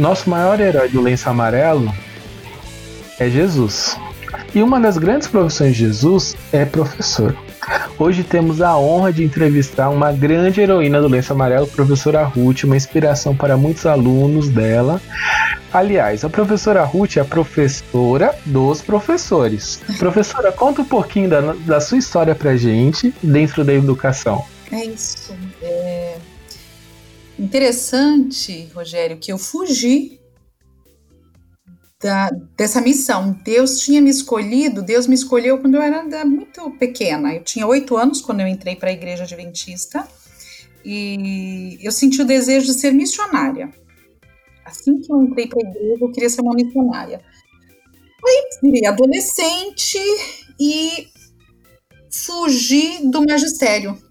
nosso 0.00 0.30
maior 0.30 0.58
herói 0.58 0.88
do 0.88 1.00
lenço 1.00 1.28
amarelo 1.28 1.92
é 3.18 3.28
Jesus. 3.28 3.98
E 4.54 4.62
uma 4.62 4.80
das 4.80 4.96
grandes 4.96 5.28
profissões 5.28 5.76
de 5.76 5.80
Jesus 5.80 6.36
é 6.52 6.64
professor. 6.64 7.36
Hoje 7.98 8.24
temos 8.24 8.62
a 8.62 8.76
honra 8.78 9.12
de 9.12 9.22
entrevistar 9.22 9.90
uma 9.90 10.10
grande 10.10 10.60
heroína 10.60 11.00
do 11.02 11.06
lenço 11.06 11.34
amarelo, 11.34 11.66
professora 11.66 12.24
Ruth, 12.24 12.64
uma 12.64 12.76
inspiração 12.76 13.36
para 13.36 13.58
muitos 13.58 13.84
alunos 13.84 14.48
dela. 14.48 15.00
Aliás, 15.70 16.24
a 16.24 16.30
professora 16.30 16.82
Ruth 16.82 17.18
é 17.18 17.20
a 17.20 17.24
professora 17.24 18.34
dos 18.46 18.80
professores. 18.80 19.80
Professora, 19.98 20.50
conta 20.50 20.80
um 20.80 20.86
pouquinho 20.86 21.28
da, 21.28 21.40
da 21.52 21.80
sua 21.80 21.98
história 21.98 22.34
pra 22.34 22.56
gente 22.56 23.14
dentro 23.22 23.62
da 23.62 23.74
educação. 23.74 24.42
É 24.72 24.82
isso. 24.84 25.34
Interessante, 27.40 28.68
Rogério, 28.74 29.16
que 29.16 29.32
eu 29.32 29.38
fugi 29.38 30.20
da, 31.98 32.28
dessa 32.54 32.82
missão. 32.82 33.32
Deus 33.42 33.78
tinha 33.78 33.98
me 33.98 34.10
escolhido, 34.10 34.82
Deus 34.82 35.06
me 35.06 35.14
escolheu 35.14 35.56
quando 35.56 35.76
eu 35.76 35.80
era 35.80 36.22
muito 36.22 36.70
pequena. 36.72 37.34
Eu 37.34 37.42
tinha 37.42 37.66
oito 37.66 37.96
anos 37.96 38.20
quando 38.20 38.40
eu 38.40 38.46
entrei 38.46 38.76
para 38.76 38.90
a 38.90 38.92
igreja 38.92 39.24
adventista 39.24 40.06
e 40.84 41.78
eu 41.82 41.90
senti 41.90 42.20
o 42.20 42.26
desejo 42.26 42.66
de 42.66 42.74
ser 42.74 42.92
missionária. 42.92 43.72
Assim 44.62 45.00
que 45.00 45.10
eu 45.10 45.22
entrei 45.22 45.46
para 45.46 45.66
a 45.66 45.70
igreja, 45.70 46.04
eu 46.04 46.12
queria 46.12 46.28
ser 46.28 46.42
uma 46.42 46.52
missionária. 46.52 47.22
Aí 48.22 48.86
adolescente 48.86 49.98
e 50.60 51.08
fugi 52.10 52.98
do 53.10 53.24
magistério. 53.26 54.09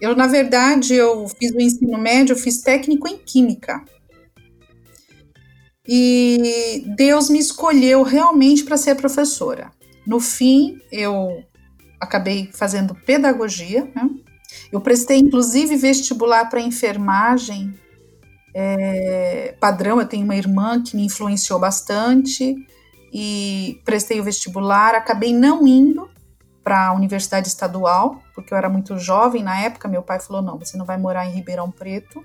Eu, 0.00 0.14
na 0.14 0.26
verdade, 0.26 0.94
eu 0.94 1.26
fiz 1.28 1.52
o 1.52 1.60
ensino 1.60 1.98
médio, 1.98 2.32
eu 2.32 2.38
fiz 2.38 2.60
técnico 2.60 3.08
em 3.08 3.18
química. 3.18 3.84
E 5.86 6.84
Deus 6.96 7.30
me 7.30 7.38
escolheu 7.38 8.02
realmente 8.02 8.62
para 8.62 8.76
ser 8.76 8.94
professora. 8.94 9.70
No 10.06 10.20
fim, 10.20 10.78
eu 10.92 11.42
acabei 11.98 12.50
fazendo 12.52 12.94
pedagogia. 12.94 13.90
Né? 13.94 14.08
Eu 14.70 14.80
prestei, 14.80 15.18
inclusive, 15.18 15.76
vestibular 15.76 16.48
para 16.48 16.60
enfermagem 16.60 17.74
é, 18.54 19.56
padrão. 19.58 19.98
Eu 19.98 20.06
tenho 20.06 20.24
uma 20.24 20.36
irmã 20.36 20.82
que 20.82 20.94
me 20.94 21.06
influenciou 21.06 21.58
bastante 21.58 22.54
e 23.12 23.80
prestei 23.84 24.20
o 24.20 24.24
vestibular. 24.24 24.94
Acabei 24.94 25.32
não 25.32 25.66
indo 25.66 26.08
para 26.68 26.88
a 26.88 26.92
universidade 26.92 27.48
estadual, 27.48 28.22
porque 28.34 28.52
eu 28.52 28.58
era 28.58 28.68
muito 28.68 28.98
jovem 28.98 29.42
na 29.42 29.58
época. 29.58 29.88
Meu 29.88 30.02
pai 30.02 30.20
falou: 30.20 30.42
não, 30.42 30.58
você 30.58 30.76
não 30.76 30.84
vai 30.84 30.98
morar 30.98 31.24
em 31.24 31.32
Ribeirão 31.32 31.70
Preto. 31.70 32.22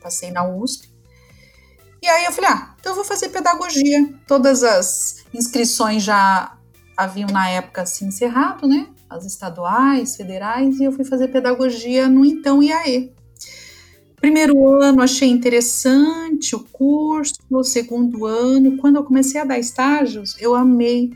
Passei 0.00 0.30
na 0.30 0.46
USP. 0.46 0.88
E 2.00 2.06
aí 2.08 2.24
eu 2.24 2.30
falei, 2.30 2.50
ah, 2.50 2.74
então 2.78 2.92
eu 2.92 2.96
vou 2.96 3.04
fazer 3.04 3.30
pedagogia. 3.30 4.14
Todas 4.28 4.62
as 4.62 5.24
inscrições 5.34 6.04
já 6.04 6.56
haviam 6.96 7.28
na 7.30 7.48
época 7.48 7.84
se 7.84 8.04
encerrado, 8.04 8.68
né? 8.68 8.86
As 9.08 9.26
estaduais, 9.26 10.16
federais, 10.16 10.78
e 10.78 10.84
eu 10.84 10.92
fui 10.92 11.04
fazer 11.04 11.26
pedagogia 11.28 12.08
no 12.08 12.24
então 12.24 12.62
IAE. 12.62 13.12
Primeiro 14.20 14.80
ano 14.80 15.02
achei 15.02 15.28
interessante 15.28 16.54
o 16.54 16.60
curso, 16.60 17.34
no 17.50 17.64
segundo 17.64 18.24
ano, 18.24 18.76
quando 18.76 18.96
eu 18.96 19.04
comecei 19.04 19.40
a 19.40 19.44
dar 19.44 19.58
estágios, 19.58 20.36
eu 20.38 20.54
amei. 20.54 21.10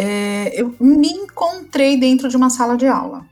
É, 0.00 0.52
eu 0.54 0.76
me 0.78 1.08
encontrei 1.08 1.98
dentro 1.98 2.28
de 2.28 2.36
uma 2.36 2.50
sala 2.50 2.76
de 2.76 2.86
aula. 2.86 3.26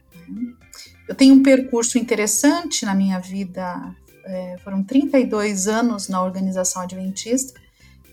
Eu 1.09 1.15
tenho 1.15 1.35
um 1.35 1.43
percurso 1.43 1.97
interessante 1.97 2.85
na 2.85 2.93
minha 2.93 3.21
vida 3.21 3.95
é, 4.27 4.57
foram 4.63 4.83
32 4.83 5.69
anos 5.69 6.09
na 6.09 6.23
organização 6.23 6.83
adventista 6.83 7.61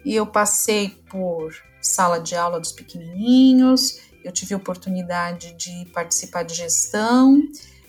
e 0.05 0.13
eu 0.13 0.27
passei 0.27 0.89
por 1.09 1.51
sala 1.81 2.19
de 2.19 2.35
aula 2.35 2.59
dos 2.59 2.71
pequenininhos, 2.71 3.99
eu 4.23 4.31
tive 4.31 4.53
oportunidade 4.53 5.53
de 5.53 5.85
participar 5.91 6.43
de 6.43 6.53
gestão, 6.53 7.41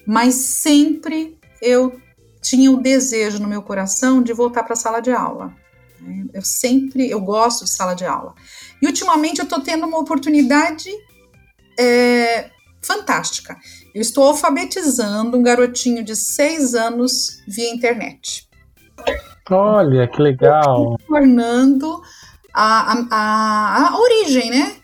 mas 0.07 0.35
sempre 0.35 1.39
eu 1.61 2.01
tinha 2.41 2.71
o 2.71 2.81
desejo 2.81 3.39
no 3.39 3.49
meu 3.49 3.63
coração 3.63 4.23
de 4.23 4.33
voltar 4.33 4.65
para 4.65 4.73
a 4.73 4.77
sala 4.77 5.01
de 5.01 5.13
aula. 5.13 5.55
Eu 6.33 6.43
sempre, 6.43 7.09
eu 7.11 7.21
gosto 7.21 7.65
de 7.65 7.71
sala 7.71 7.95
de 7.95 8.05
aula. 8.05 8.35
E 8.81 8.87
ultimamente 8.87 9.39
eu 9.39 9.45
estou 9.45 9.61
tendo 9.61 9.87
uma 9.87 9.99
oportunidade 9.99 10.91
é, 11.79 12.51
fantástica. 12.83 13.57
Eu 13.95 14.01
estou 14.01 14.25
alfabetizando 14.25 15.37
um 15.37 15.43
garotinho 15.43 16.05
de 16.05 16.15
seis 16.15 16.75
anos 16.75 17.43
via 17.47 17.73
internet. 17.73 18.49
Olha, 19.51 20.09
que 20.09 20.23
legal! 20.23 20.97
Tornando 21.07 22.01
a, 22.53 22.93
a, 22.93 23.07
a, 23.11 23.89
a 23.89 24.01
origem, 24.01 24.51
né? 24.51 24.77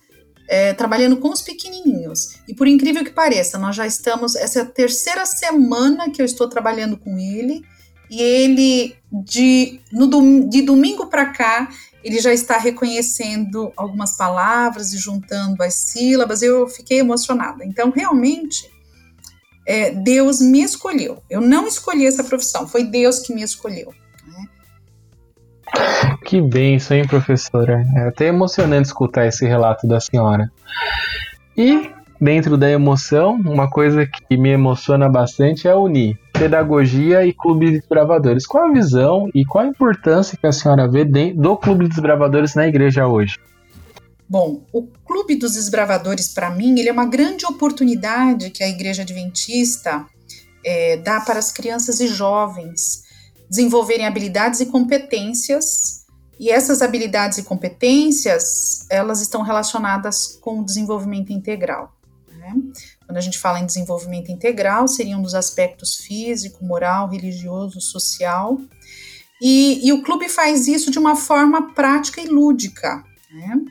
É, 0.48 0.74
trabalhando 0.74 1.16
com 1.18 1.30
os 1.30 1.40
pequenininhos. 1.40 2.40
E 2.48 2.54
por 2.54 2.66
incrível 2.66 3.04
que 3.04 3.12
pareça, 3.12 3.56
nós 3.56 3.76
já 3.76 3.86
estamos. 3.86 4.34
Essa 4.34 4.58
é 4.58 4.62
a 4.62 4.66
terceira 4.66 5.24
semana 5.24 6.10
que 6.10 6.20
eu 6.20 6.26
estou 6.26 6.48
trabalhando 6.48 6.96
com 6.98 7.16
ele. 7.16 7.62
E 8.10 8.20
ele, 8.20 8.96
de, 9.10 9.80
no, 9.92 10.48
de 10.48 10.62
domingo 10.62 11.06
para 11.06 11.26
cá, 11.26 11.68
ele 12.02 12.18
já 12.18 12.32
está 12.32 12.58
reconhecendo 12.58 13.72
algumas 13.76 14.16
palavras 14.16 14.92
e 14.92 14.98
juntando 14.98 15.62
as 15.62 15.74
sílabas. 15.74 16.42
Eu 16.42 16.66
fiquei 16.66 16.98
emocionada. 16.98 17.64
Então, 17.64 17.90
realmente, 17.90 18.68
é, 19.64 19.92
Deus 19.92 20.40
me 20.40 20.60
escolheu. 20.62 21.22
Eu 21.30 21.40
não 21.40 21.68
escolhi 21.68 22.04
essa 22.04 22.24
profissão, 22.24 22.66
foi 22.66 22.82
Deus 22.82 23.20
que 23.20 23.32
me 23.32 23.42
escolheu. 23.42 23.94
Né? 24.26 24.48
Que 26.24 26.40
benção, 26.40 26.96
hein, 26.96 27.06
professora? 27.06 27.86
É 27.96 28.08
até 28.08 28.26
emocionante 28.26 28.88
escutar 28.88 29.26
esse 29.26 29.46
relato 29.46 29.86
da 29.86 30.00
senhora. 30.00 30.50
E, 31.56 31.92
dentro 32.20 32.56
da 32.56 32.68
emoção, 32.68 33.34
uma 33.34 33.70
coisa 33.70 34.04
que 34.04 34.36
me 34.36 34.48
emociona 34.48 35.08
bastante 35.08 35.68
é 35.68 35.74
unir 35.76 36.18
pedagogia 36.40 37.26
e 37.26 37.34
clube 37.34 37.66
de 37.66 37.80
desbravadores. 37.80 38.46
Qual 38.46 38.64
a 38.64 38.72
visão 38.72 39.28
e 39.34 39.44
qual 39.44 39.62
a 39.62 39.68
importância 39.68 40.38
que 40.38 40.46
a 40.46 40.52
senhora 40.52 40.88
vê 40.88 41.04
do 41.04 41.56
clube 41.58 41.84
de 41.84 41.90
desbravadores 41.90 42.54
na 42.54 42.66
igreja 42.66 43.06
hoje? 43.06 43.38
Bom, 44.26 44.64
o 44.72 44.86
Clube 45.04 45.36
dos 45.36 45.54
Desbravadores, 45.54 46.28
para 46.32 46.50
mim, 46.50 46.78
ele 46.78 46.88
é 46.88 46.92
uma 46.92 47.04
grande 47.04 47.44
oportunidade 47.44 48.50
que 48.50 48.62
a 48.62 48.68
Igreja 48.68 49.02
Adventista 49.02 50.06
é, 50.64 50.96
dá 50.98 51.20
para 51.20 51.38
as 51.38 51.52
crianças 51.52 52.00
e 52.00 52.06
jovens 52.06 53.02
desenvolverem 53.48 54.06
habilidades 54.06 54.60
e 54.60 54.66
competências. 54.66 56.06
E 56.38 56.48
essas 56.48 56.80
habilidades 56.80 57.38
e 57.38 57.42
competências, 57.42 58.86
elas 58.88 59.20
estão 59.20 59.42
relacionadas 59.42 60.38
com 60.40 60.60
o 60.60 60.64
desenvolvimento 60.64 61.32
integral. 61.32 61.92
Né? 62.32 62.54
Quando 63.10 63.16
a 63.16 63.22
gente 63.22 63.40
fala 63.40 63.58
em 63.58 63.66
desenvolvimento 63.66 64.30
integral, 64.30 64.86
seriam 64.86 65.20
dos 65.20 65.34
aspectos 65.34 65.96
físico, 65.96 66.64
moral, 66.64 67.08
religioso, 67.08 67.80
social. 67.80 68.60
E, 69.42 69.84
e 69.84 69.92
o 69.92 70.00
clube 70.00 70.28
faz 70.28 70.68
isso 70.68 70.92
de 70.92 70.98
uma 71.00 71.16
forma 71.16 71.74
prática 71.74 72.20
e 72.20 72.26
lúdica. 72.26 73.02
Né? 73.32 73.64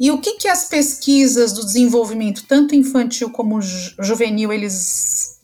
E 0.00 0.10
o 0.10 0.18
que, 0.18 0.38
que 0.38 0.48
as 0.48 0.64
pesquisas 0.64 1.52
do 1.52 1.62
desenvolvimento, 1.62 2.46
tanto 2.46 2.74
infantil 2.74 3.28
como 3.28 3.60
juvenil, 3.60 4.50
eles 4.50 5.36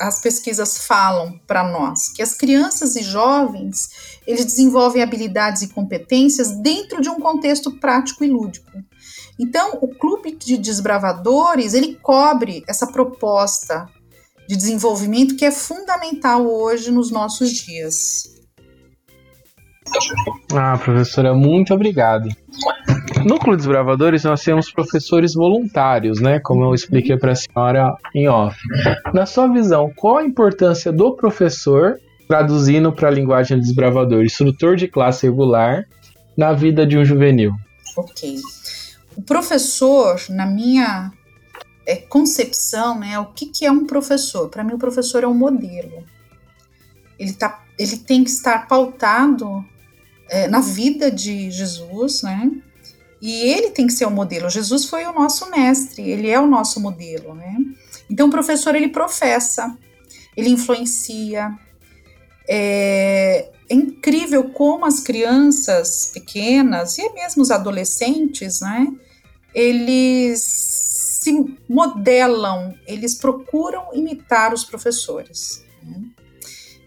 as 0.00 0.20
pesquisas 0.20 0.78
falam 0.78 1.38
para 1.46 1.62
nós 1.62 2.08
que 2.08 2.22
as 2.22 2.32
crianças 2.34 2.96
e 2.96 3.02
jovens 3.02 3.90
eles 4.26 4.44
desenvolvem 4.44 5.02
habilidades 5.02 5.62
e 5.62 5.68
competências 5.68 6.50
dentro 6.50 7.00
de 7.00 7.10
um 7.10 7.20
contexto 7.20 7.70
prático 7.78 8.24
e 8.24 8.26
lúdico. 8.26 8.72
Então, 9.38 9.78
o 9.82 9.88
clube 9.88 10.34
de 10.34 10.56
desbravadores 10.56 11.74
ele 11.74 11.94
cobre 11.96 12.64
essa 12.66 12.86
proposta 12.86 13.86
de 14.48 14.56
desenvolvimento 14.56 15.36
que 15.36 15.44
é 15.44 15.50
fundamental 15.50 16.46
hoje 16.46 16.90
nos 16.90 17.10
nossos 17.10 17.50
dias. 17.50 18.36
Ah, 20.54 20.78
professora, 20.78 21.34
muito 21.34 21.72
obrigado. 21.72 22.28
No 23.24 23.38
Clube 23.38 23.56
dos 23.56 23.66
Bravadores, 23.66 24.24
nós 24.24 24.42
temos 24.42 24.70
professores 24.70 25.34
voluntários, 25.34 26.20
né? 26.20 26.40
Como 26.40 26.64
eu 26.64 26.74
expliquei 26.74 27.16
para 27.16 27.32
a 27.32 27.34
senhora 27.34 27.96
em 28.14 28.28
off. 28.28 28.56
Na 29.12 29.26
sua 29.26 29.48
visão, 29.48 29.92
qual 29.96 30.18
a 30.18 30.24
importância 30.24 30.92
do 30.92 31.14
professor, 31.16 31.98
traduzindo 32.28 32.92
para 32.92 33.08
a 33.08 33.12
linguagem 33.12 33.58
dos 33.58 33.72
bravadores, 33.72 34.32
instrutor 34.32 34.76
de 34.76 34.88
classe 34.88 35.26
regular, 35.26 35.84
na 36.36 36.52
vida 36.52 36.86
de 36.86 36.98
um 36.98 37.04
juvenil? 37.04 37.52
Ok. 37.96 38.36
O 39.16 39.22
professor, 39.22 40.20
na 40.28 40.46
minha 40.46 41.12
é, 41.86 41.96
concepção, 41.96 42.98
né? 42.98 43.18
O 43.18 43.26
que, 43.26 43.46
que 43.46 43.64
é 43.64 43.70
um 43.70 43.86
professor? 43.86 44.48
Para 44.48 44.64
mim, 44.64 44.74
o 44.74 44.78
professor 44.78 45.22
é 45.22 45.26
um 45.26 45.34
modelo. 45.34 46.04
Ele, 47.18 47.32
tá, 47.32 47.64
ele 47.78 47.96
tem 47.96 48.24
que 48.24 48.30
estar 48.30 48.66
pautado 48.66 49.64
é, 50.28 50.48
na 50.48 50.60
vida 50.60 51.10
de 51.10 51.50
Jesus, 51.50 52.22
né? 52.22 52.50
E 53.22 53.32
ele 53.32 53.70
tem 53.70 53.86
que 53.86 53.92
ser 53.92 54.04
o 54.04 54.10
modelo. 54.10 54.50
Jesus 54.50 54.84
foi 54.84 55.06
o 55.06 55.12
nosso 55.12 55.50
mestre, 55.50 56.02
ele 56.02 56.28
é 56.28 56.38
o 56.38 56.46
nosso 56.46 56.80
modelo, 56.80 57.34
né? 57.34 57.56
Então 58.10 58.28
o 58.28 58.30
professor 58.30 58.74
ele 58.74 58.88
professa, 58.88 59.76
ele 60.36 60.50
influencia, 60.50 61.56
é, 62.48 63.50
é 63.68 63.74
incrível 63.74 64.50
como 64.50 64.84
as 64.84 65.00
crianças 65.00 66.10
pequenas 66.12 66.98
e 66.98 67.12
mesmo 67.14 67.42
os 67.42 67.50
adolescentes, 67.50 68.60
né, 68.60 68.86
eles 69.56 70.42
se 70.42 71.56
modelam, 71.66 72.74
eles 72.86 73.14
procuram 73.14 73.88
imitar 73.94 74.52
os 74.52 74.66
professores. 74.66 75.64
Né? 75.82 76.02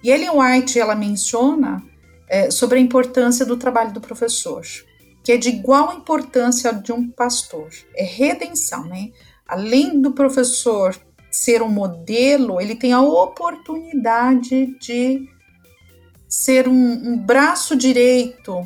E 0.03 0.11
Ellen 0.11 0.29
White 0.37 0.79
ela 0.79 0.93
menciona 0.93 1.83
é, 2.29 2.51
sobre 2.51 2.77
a 2.77 2.81
importância 2.81 3.43
do 3.43 3.57
trabalho 3.57 3.91
do 3.91 3.99
professor, 3.99 4.61
que 5.23 5.31
é 5.31 5.37
de 5.37 5.49
igual 5.49 5.97
importância 5.97 6.71
de 6.71 6.91
um 6.91 7.09
pastor. 7.09 7.69
É 7.95 8.03
redenção, 8.03 8.85
né? 8.85 9.09
Além 9.47 9.99
do 9.99 10.11
professor 10.11 10.95
ser 11.31 11.63
um 11.63 11.69
modelo, 11.69 12.61
ele 12.61 12.75
tem 12.75 12.93
a 12.93 13.01
oportunidade 13.01 14.77
de 14.79 15.27
ser 16.27 16.67
um, 16.67 16.73
um 16.73 17.17
braço 17.17 17.75
direito 17.75 18.65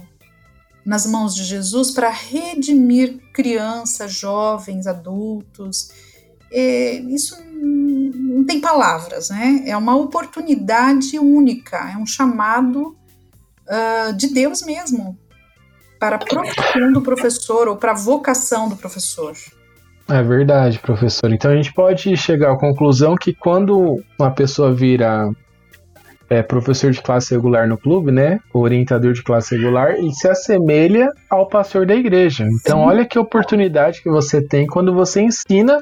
nas 0.86 1.06
mãos 1.06 1.34
de 1.36 1.44
Jesus 1.44 1.92
para 1.92 2.10
redimir 2.10 3.20
crianças, 3.34 4.14
jovens, 4.14 4.86
adultos. 4.88 5.92
É, 6.52 6.96
isso 6.96 7.36
não 7.64 8.44
tem 8.44 8.60
palavras, 8.60 9.30
né? 9.30 9.64
É 9.66 9.76
uma 9.78 9.96
oportunidade 9.96 11.18
única, 11.18 11.78
é 11.92 11.98
um 11.98 12.06
chamado 12.06 12.96
uh, 13.68 14.14
de 14.14 14.28
Deus 14.28 14.62
mesmo 14.62 15.18
para 16.00 16.18
a 16.18 16.20
profissão 16.20 16.92
do 16.92 17.02
professor 17.02 17.68
ou 17.70 17.78
para 17.78 17.92
a 17.92 17.96
vocação 17.96 18.68
do 18.68 18.76
professor. 18.76 19.34
É 20.10 20.22
verdade, 20.22 20.80
professor. 20.80 21.32
Então 21.32 21.50
a 21.50 21.56
gente 21.56 21.74
pode 21.74 22.16
chegar 22.18 22.52
à 22.52 22.60
conclusão 22.60 23.16
que 23.16 23.34
quando 23.34 24.04
uma 24.20 24.32
pessoa 24.32 24.74
vira 24.74 25.32
é, 26.34 26.42
professor 26.42 26.90
de 26.90 27.00
classe 27.00 27.36
regular 27.36 27.68
no 27.68 27.78
clube, 27.78 28.12
né? 28.12 28.40
Orientador 28.52 29.14
de 29.14 29.22
classe 29.22 29.56
regular, 29.56 29.92
ele 29.92 30.12
se 30.12 30.28
assemelha 30.28 31.12
ao 31.30 31.48
pastor 31.48 31.86
da 31.86 31.94
igreja. 31.94 32.44
Então, 32.46 32.80
Sim. 32.80 32.86
olha 32.86 33.06
que 33.06 33.20
oportunidade 33.20 34.02
que 34.02 34.10
você 34.10 34.42
tem 34.42 34.66
quando 34.66 34.94
você 34.94 35.22
ensina 35.22 35.78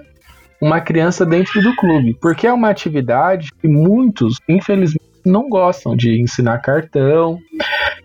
uma 0.62 0.82
criança 0.82 1.26
dentro 1.26 1.62
do 1.62 1.74
clube, 1.78 2.18
porque 2.22 2.46
é 2.46 2.54
uma 2.54 2.70
atividade 2.70 3.50
que 3.62 3.68
muitos, 3.68 4.36
infelizmente, 4.48 5.06
não 5.26 5.48
gostam 5.48 5.96
de 5.96 6.22
ensinar 6.22 6.60
cartão, 6.60 7.40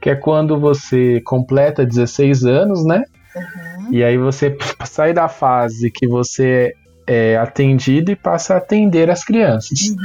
que 0.01 0.09
é 0.09 0.15
quando 0.15 0.59
você 0.59 1.21
completa 1.23 1.85
16 1.85 2.45
anos, 2.45 2.85
né? 2.87 3.03
Uhum. 3.35 3.93
E 3.93 4.05
aí 4.05 4.17
você 4.17 4.57
sai 4.85 5.13
da 5.13 5.29
fase 5.29 5.91
que 5.91 6.07
você 6.07 6.73
é, 7.07 7.37
atendido 7.37 8.11
e 8.11 8.17
passa 8.17 8.55
a 8.55 8.57
atender 8.57 9.11
as 9.11 9.25
crianças. 9.25 9.81
Uhum. 9.89 9.97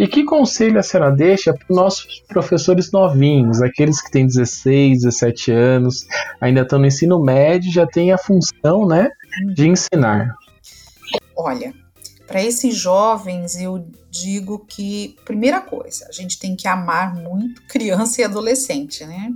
E 0.00 0.08
que 0.08 0.24
conselho 0.24 0.78
a 0.78 0.82
senhora 0.82 1.10
deixa 1.10 1.52
para 1.52 1.66
os 1.68 1.76
nossos 1.76 2.20
professores 2.26 2.90
novinhos, 2.90 3.60
aqueles 3.60 4.00
que 4.00 4.10
têm 4.10 4.26
16, 4.26 5.02
17 5.02 5.52
anos, 5.52 6.06
ainda 6.40 6.62
estão 6.62 6.78
no 6.78 6.86
ensino 6.86 7.22
médio, 7.22 7.70
já 7.70 7.86
têm 7.86 8.10
a 8.12 8.18
função 8.18 8.86
né, 8.86 9.10
de 9.54 9.68
ensinar? 9.68 10.34
Olha, 11.36 11.74
para 12.26 12.42
esses 12.42 12.74
jovens 12.74 13.56
eu 13.60 13.86
digo 14.10 14.64
que, 14.66 15.16
primeira 15.24 15.60
coisa, 15.60 16.06
a 16.08 16.12
gente 16.12 16.38
tem 16.38 16.56
que 16.56 16.66
amar 16.66 17.14
muito 17.14 17.62
criança 17.66 18.22
e 18.22 18.24
adolescente, 18.24 19.04
né? 19.04 19.30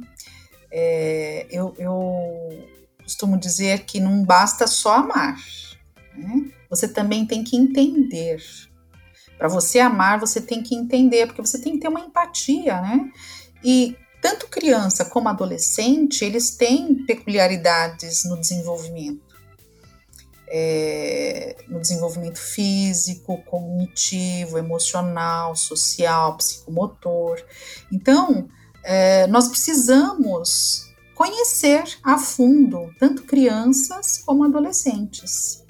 É, 0.72 1.46
eu, 1.50 1.74
eu 1.78 2.68
costumo 3.02 3.36
dizer 3.36 3.80
que 3.80 4.00
não 4.00 4.24
basta 4.24 4.66
só 4.66 4.96
amar? 4.96 5.36
Você 6.70 6.86
também 6.86 7.26
tem 7.26 7.42
que 7.42 7.56
entender. 7.56 8.40
Para 9.36 9.48
você 9.48 9.80
amar, 9.80 10.20
você 10.20 10.40
tem 10.40 10.62
que 10.62 10.74
entender, 10.74 11.26
porque 11.26 11.40
você 11.40 11.58
tem 11.58 11.72
que 11.72 11.80
ter 11.80 11.88
uma 11.88 12.00
empatia, 12.00 12.80
né? 12.80 13.10
E 13.64 13.96
tanto 14.20 14.48
criança 14.48 15.04
como 15.04 15.28
adolescente, 15.28 16.24
eles 16.24 16.50
têm 16.56 17.06
peculiaridades 17.06 18.24
no 18.24 18.38
desenvolvimento. 18.38 19.30
É, 20.52 21.56
no 21.68 21.80
desenvolvimento 21.80 22.38
físico, 22.38 23.40
cognitivo, 23.44 24.58
emocional, 24.58 25.54
social, 25.54 26.36
psicomotor. 26.36 27.40
Então, 27.90 28.48
é, 28.82 29.28
nós 29.28 29.48
precisamos 29.48 30.90
conhecer 31.14 31.84
a 32.02 32.18
fundo 32.18 32.92
tanto 32.98 33.22
crianças 33.22 34.18
como 34.18 34.42
adolescentes. 34.44 35.64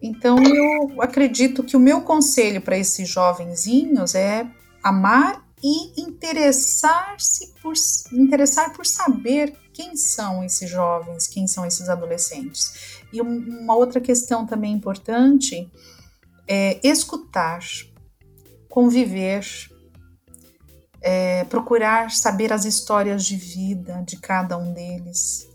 Então, 0.00 0.36
eu 0.42 1.00
acredito 1.00 1.62
que 1.62 1.76
o 1.76 1.80
meu 1.80 2.02
conselho 2.02 2.60
para 2.60 2.78
esses 2.78 3.08
jovenzinhos 3.08 4.14
é 4.14 4.46
amar 4.82 5.44
e 5.62 6.00
interessar-se 6.00 7.54
por 7.62 7.72
interessar 8.12 8.72
por 8.72 8.86
saber 8.86 9.56
quem 9.72 9.96
são 9.96 10.44
esses 10.44 10.70
jovens, 10.70 11.26
quem 11.26 11.46
são 11.46 11.64
esses 11.66 11.88
adolescentes. 11.88 13.02
E 13.12 13.20
uma 13.20 13.74
outra 13.74 14.00
questão 14.00 14.46
também 14.46 14.72
importante 14.72 15.70
é 16.46 16.78
escutar, 16.86 17.60
conviver, 18.68 19.44
é, 21.00 21.44
procurar 21.44 22.10
saber 22.10 22.52
as 22.52 22.64
histórias 22.64 23.24
de 23.24 23.36
vida 23.36 24.02
de 24.06 24.18
cada 24.18 24.56
um 24.56 24.72
deles, 24.72 25.48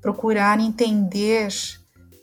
procurar 0.00 0.60
entender 0.60 1.50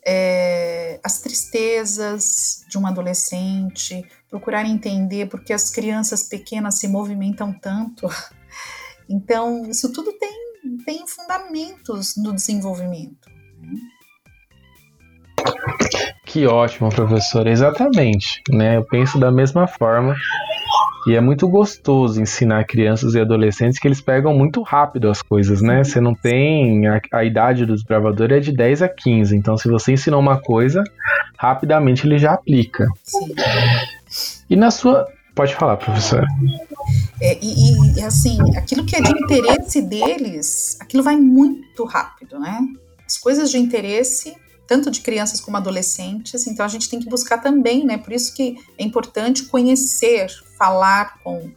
é, 0.06 1.00
as 1.04 1.22
tristezas 1.22 2.64
de 2.70 2.78
um 2.78 2.86
adolescente, 2.86 4.06
procurar 4.30 4.66
entender 4.66 5.28
porque 5.28 5.54
as 5.54 5.70
crianças 5.70 6.24
pequenas 6.24 6.80
se 6.80 6.88
movimentam 6.88 7.54
tanto. 7.54 8.08
Então, 9.12 9.66
isso 9.66 9.92
tudo 9.92 10.14
tem, 10.14 10.30
tem 10.86 11.08
fundamentos 11.08 12.16
no 12.16 12.32
desenvolvimento. 12.32 13.28
Que 16.28 16.46
ótimo, 16.46 16.90
professora. 16.90 17.50
Exatamente. 17.50 18.40
Né? 18.52 18.78
Eu 18.78 18.86
penso 18.86 19.20
da 19.20 19.32
mesma 19.32 19.68
forma. 19.68 20.16
E 21.08 21.16
é 21.16 21.22
muito 21.22 21.48
gostoso 21.48 22.22
ensinar 22.22 22.66
crianças 22.66 23.14
e 23.14 23.20
adolescentes 23.20 23.80
que 23.80 23.88
eles 23.88 24.02
pegam 24.02 24.34
muito 24.34 24.62
rápido 24.62 25.10
as 25.10 25.22
coisas, 25.22 25.62
né? 25.62 25.84
Você 25.84 26.02
não 26.02 26.14
tem. 26.14 26.88
A, 26.88 27.02
a 27.14 27.24
idade 27.24 27.66
do 27.66 27.74
desbravador 27.74 28.32
é 28.32 28.40
de 28.40 28.52
10 28.52 28.82
a 28.82 28.90
15. 28.90 29.36
Então, 29.36 29.58
se 29.58 29.70
você 29.70 29.94
ensinar 29.94 30.18
uma 30.18 30.40
coisa, 30.40 30.84
rapidamente 31.38 32.06
ele 32.06 32.18
já 32.18 32.34
aplica. 32.34 32.88
Sim. 33.04 33.34
E 34.50 34.56
na 34.56 34.72
sua. 34.72 35.08
Pode 35.36 35.56
falar, 35.56 35.78
professora. 35.78 36.28
É, 37.22 37.38
e, 37.42 37.98
e, 37.98 38.04
assim, 38.04 38.38
aquilo 38.58 38.86
que 38.86 38.96
é 38.96 39.02
de 39.02 39.12
interesse 39.12 39.82
deles, 39.82 40.78
aquilo 40.82 41.02
vai 41.02 41.16
muito 41.16 41.86
rápido, 41.86 42.38
né? 42.40 42.60
As 43.06 43.18
coisas 43.18 43.50
de 43.50 43.58
interesse 43.58 44.36
tanto 44.70 44.92
de 44.92 45.02
crianças 45.02 45.42
como 45.42 45.58
adolescentes, 45.58 46.46
então 46.46 46.64
a 46.64 46.70
gente 46.70 46.88
tem 46.88 47.00
que 47.00 47.10
buscar 47.10 47.40
também, 47.40 47.84
né? 47.84 47.98
Por 47.98 48.14
isso 48.14 48.36
que 48.36 48.56
é 48.78 48.84
importante 48.84 49.46
conhecer, 49.46 50.30
falar 50.60 51.20
com 51.24 51.52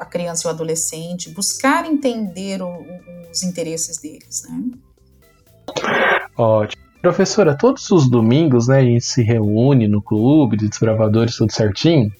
a 0.00 0.06
criança 0.06 0.48
e 0.48 0.50
o 0.50 0.54
adolescente, 0.54 1.28
buscar 1.28 1.84
entender 1.84 2.62
o, 2.62 2.82
os 3.30 3.42
interesses 3.42 3.98
deles, 3.98 4.44
né? 4.48 4.70
Ótimo. 6.34 6.82
Professora, 7.02 7.56
todos 7.56 7.90
os 7.90 8.08
domingos, 8.08 8.68
né, 8.68 8.78
a 8.78 8.84
gente 8.84 9.04
se 9.04 9.22
reúne 9.22 9.86
no 9.86 10.00
clube 10.00 10.56
de 10.56 10.66
desbravadores, 10.66 11.36
tudo 11.36 11.52
certinho, 11.52 12.10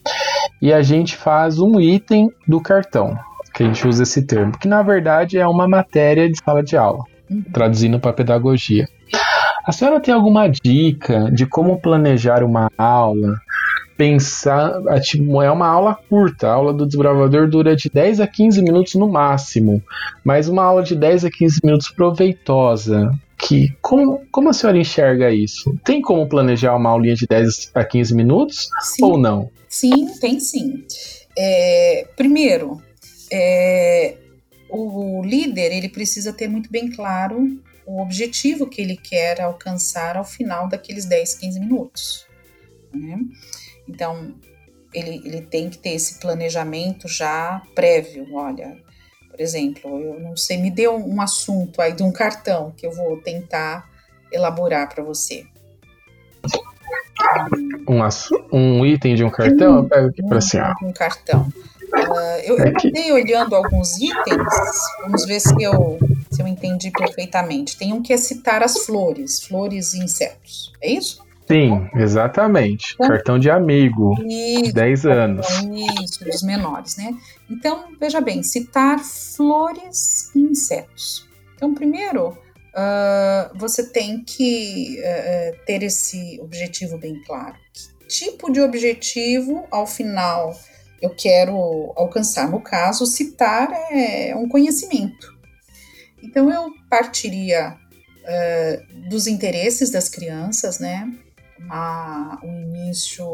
e 0.60 0.70
a 0.70 0.82
gente 0.82 1.16
faz 1.16 1.58
um 1.58 1.80
item 1.80 2.30
do 2.46 2.60
cartão, 2.60 3.18
que 3.54 3.62
a 3.62 3.66
gente 3.66 3.88
usa 3.88 4.02
esse 4.02 4.22
termo, 4.22 4.56
que 4.56 4.68
na 4.68 4.82
verdade 4.82 5.38
é 5.38 5.46
uma 5.46 5.66
matéria 5.66 6.30
de 6.30 6.38
sala 6.38 6.62
de 6.62 6.76
aula, 6.76 7.02
uhum. 7.28 7.42
traduzindo 7.52 7.98
para 7.98 8.12
pedagogia. 8.12 8.86
A 9.66 9.72
senhora 9.72 9.98
tem 9.98 10.14
alguma 10.14 10.46
dica 10.48 11.28
de 11.32 11.44
como 11.44 11.80
planejar 11.80 12.44
uma 12.44 12.70
aula? 12.78 13.40
Pensar, 13.96 14.80
é, 14.90 15.00
tipo, 15.00 15.42
é 15.42 15.50
uma 15.50 15.66
aula 15.66 15.98
curta, 16.08 16.46
a 16.46 16.52
aula 16.52 16.72
do 16.72 16.86
desbravador 16.86 17.48
dura 17.48 17.74
de 17.74 17.90
10 17.92 18.20
a 18.20 18.28
15 18.28 18.62
minutos 18.62 18.94
no 18.94 19.08
máximo, 19.08 19.82
mas 20.22 20.48
uma 20.48 20.62
aula 20.62 20.84
de 20.84 20.94
10 20.94 21.24
a 21.24 21.30
15 21.30 21.60
minutos 21.64 21.88
proveitosa. 21.88 23.10
Que, 23.38 23.74
como, 23.82 24.22
como 24.30 24.50
a 24.50 24.52
senhora 24.52 24.78
enxerga 24.78 25.32
isso? 25.32 25.76
Tem 25.84 26.00
como 26.00 26.28
planejar 26.28 26.76
uma 26.76 26.90
aulinha 26.90 27.14
de 27.14 27.26
10 27.26 27.72
a 27.74 27.84
15 27.84 28.14
minutos 28.14 28.68
sim. 28.82 29.04
ou 29.04 29.18
não? 29.18 29.50
Sim, 29.68 30.06
tem 30.20 30.38
sim. 30.38 30.84
É, 31.36 32.06
primeiro, 32.16 32.80
é, 33.32 34.16
o 34.70 35.22
líder 35.24 35.72
ele 35.72 35.88
precisa 35.88 36.32
ter 36.32 36.48
muito 36.48 36.70
bem 36.70 36.88
claro 36.90 37.58
o 37.86 38.02
objetivo 38.02 38.66
que 38.66 38.82
ele 38.82 38.96
quer 38.96 39.40
alcançar 39.40 40.16
ao 40.16 40.24
final 40.24 40.68
daqueles 40.68 41.04
10, 41.04 41.36
15 41.36 41.60
minutos. 41.60 42.26
Né? 42.92 43.18
Então, 43.88 44.34
ele, 44.92 45.22
ele 45.24 45.42
tem 45.42 45.70
que 45.70 45.78
ter 45.78 45.90
esse 45.90 46.18
planejamento 46.18 47.06
já 47.06 47.62
prévio. 47.74 48.26
Olha, 48.34 48.76
por 49.30 49.40
exemplo, 49.40 50.00
eu 50.00 50.18
não 50.18 50.36
sei, 50.36 50.58
me 50.58 50.70
deu 50.70 50.96
um 50.96 51.20
assunto 51.20 51.80
aí 51.80 51.92
de 51.92 52.02
um 52.02 52.10
cartão 52.10 52.72
que 52.76 52.86
eu 52.86 52.90
vou 52.90 53.18
tentar 53.18 53.88
elaborar 54.32 54.88
para 54.92 55.04
você. 55.04 55.46
Um, 57.88 58.00
um 58.52 58.84
item 58.84 59.14
de 59.14 59.24
um 59.24 59.30
cartão? 59.30 59.76
Eu 59.76 59.84
pego 59.84 60.08
aqui 60.08 60.22
para 60.26 60.40
cima. 60.40 60.74
Um 60.82 60.92
cartão. 60.92 61.48
Uh, 61.92 62.40
eu, 62.44 62.58
eu 62.58 62.68
andei 62.68 63.12
olhando 63.12 63.54
alguns 63.54 63.96
itens, 63.96 64.36
vamos 65.02 65.24
ver 65.24 65.40
se 65.40 65.54
eu, 65.62 65.98
se 66.30 66.42
eu 66.42 66.46
entendi 66.46 66.90
perfeitamente. 66.90 67.76
Tem 67.76 67.92
um 67.92 68.02
que 68.02 68.12
é 68.12 68.16
citar 68.16 68.62
as 68.62 68.84
flores, 68.84 69.42
flores 69.42 69.94
e 69.94 69.98
insetos, 69.98 70.72
é 70.82 70.90
isso? 70.90 71.24
Sim, 71.48 71.88
exatamente. 71.94 72.94
Então, 72.94 73.08
Cartão 73.08 73.38
de 73.38 73.48
amigo, 73.48 74.16
isso, 74.24 74.74
10 74.74 75.06
anos. 75.06 75.46
Isso, 76.02 76.24
dos 76.24 76.42
menores, 76.42 76.96
né? 76.96 77.16
Então, 77.48 77.84
veja 78.00 78.20
bem, 78.20 78.42
citar 78.42 78.98
flores 78.98 80.34
e 80.34 80.40
insetos. 80.40 81.28
Então, 81.54 81.72
primeiro, 81.72 82.30
uh, 82.30 83.56
você 83.56 83.88
tem 83.90 84.24
que 84.24 84.98
uh, 84.98 85.64
ter 85.64 85.84
esse 85.84 86.40
objetivo 86.42 86.98
bem 86.98 87.22
claro. 87.24 87.54
Que 87.72 87.96
tipo 88.08 88.50
de 88.50 88.60
objetivo, 88.60 89.64
ao 89.70 89.86
final, 89.86 90.52
eu 91.00 91.10
quero 91.10 91.92
alcançar? 91.96 92.50
No 92.50 92.60
caso, 92.60 93.06
citar 93.06 93.68
é 93.90 94.34
um 94.34 94.48
conhecimento. 94.48 95.35
Então, 96.26 96.50
eu 96.50 96.72
partiria 96.90 97.76
uh, 98.22 99.08
dos 99.08 99.26
interesses 99.26 99.90
das 99.90 100.08
crianças, 100.08 100.78
né? 100.78 101.10
Uma, 101.58 102.38
um 102.42 102.60
início 102.62 103.24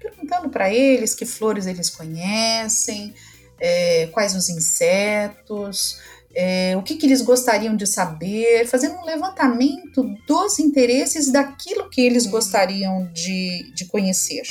perguntando 0.00 0.48
para 0.50 0.72
eles 0.72 1.14
que 1.14 1.26
flores 1.26 1.66
eles 1.66 1.90
conhecem, 1.90 3.12
é, 3.58 4.06
quais 4.12 4.36
os 4.36 4.48
insetos, 4.48 5.98
é, 6.34 6.76
o 6.76 6.82
que, 6.82 6.96
que, 6.96 7.06
eles 7.06 7.22
gostariam 7.22 7.74
de 7.74 7.86
saber, 7.86 8.66
fazendo 8.66 8.96
um 8.96 9.04
levantamento 9.04 10.04
dos 10.26 10.58
interesses 10.58 11.30
daquilo 11.30 11.90
que 11.90 12.00
eles 12.00 12.26
gostariam 12.26 13.10
de, 13.12 13.72
de 13.74 13.84
conhecer. 13.86 14.42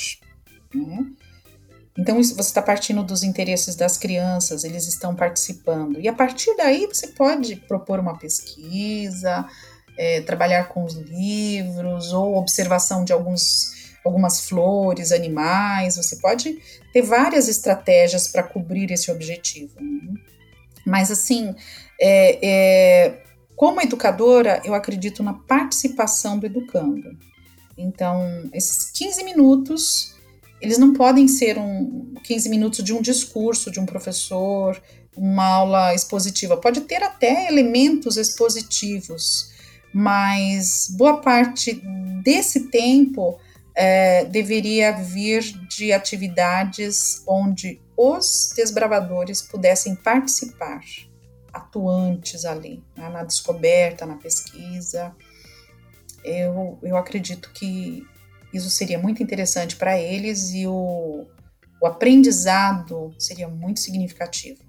Né? 0.73 1.05
Então, 1.97 2.15
você 2.15 2.41
está 2.41 2.61
partindo 2.61 3.03
dos 3.03 3.21
interesses 3.21 3.75
das 3.75 3.97
crianças, 3.97 4.63
eles 4.63 4.87
estão 4.87 5.13
participando. 5.13 5.99
E 5.99 6.07
a 6.07 6.13
partir 6.13 6.55
daí, 6.55 6.87
você 6.87 7.07
pode 7.07 7.55
propor 7.55 7.99
uma 7.99 8.17
pesquisa, 8.17 9.45
é, 9.97 10.21
trabalhar 10.21 10.69
com 10.69 10.85
os 10.85 10.93
livros, 10.93 12.13
ou 12.13 12.37
observação 12.37 13.03
de 13.03 13.11
alguns, 13.11 13.93
algumas 14.05 14.47
flores, 14.47 15.11
animais. 15.11 15.97
Você 15.97 16.15
pode 16.15 16.59
ter 16.93 17.01
várias 17.01 17.49
estratégias 17.49 18.27
para 18.27 18.43
cobrir 18.43 18.89
esse 18.91 19.11
objetivo. 19.11 19.75
Né? 19.81 20.13
Mas, 20.85 21.11
assim, 21.11 21.53
é, 21.99 22.39
é, 22.41 23.23
como 23.55 23.81
educadora, 23.81 24.61
eu 24.63 24.73
acredito 24.73 25.21
na 25.21 25.33
participação 25.33 26.39
do 26.39 26.45
educando. 26.45 27.17
Então, 27.77 28.49
esses 28.53 28.91
15 28.91 29.23
minutos, 29.23 30.10
eles 30.61 30.77
não 30.77 30.93
podem 30.93 31.27
ser 31.27 31.57
um 31.57 32.13
15 32.23 32.49
minutos 32.49 32.83
de 32.83 32.93
um 32.93 33.01
discurso 33.01 33.71
de 33.71 33.79
um 33.79 33.85
professor, 33.85 34.81
uma 35.15 35.45
aula 35.45 35.93
expositiva. 35.93 36.55
Pode 36.55 36.81
ter 36.81 37.03
até 37.03 37.47
elementos 37.47 38.15
expositivos, 38.15 39.51
mas 39.93 40.87
boa 40.91 41.17
parte 41.17 41.81
desse 42.23 42.69
tempo 42.69 43.39
é, 43.75 44.25
deveria 44.25 44.91
vir 44.91 45.41
de 45.67 45.91
atividades 45.91 47.23
onde 47.27 47.81
os 47.97 48.53
desbravadores 48.55 49.41
pudessem 49.41 49.95
participar, 49.95 50.81
atuantes 51.51 52.45
ali, 52.45 52.83
né, 52.95 53.09
na 53.09 53.23
descoberta, 53.23 54.05
na 54.05 54.15
pesquisa. 54.15 55.15
Eu, 56.23 56.77
eu 56.83 56.95
acredito 56.95 57.51
que 57.53 58.05
isso 58.53 58.69
seria 58.69 58.99
muito 58.99 59.23
interessante 59.23 59.75
para 59.75 59.99
eles 59.99 60.53
e 60.53 60.67
o, 60.67 61.25
o 61.81 61.87
aprendizado 61.87 63.13
seria 63.17 63.47
muito 63.47 63.79
significativo. 63.79 64.59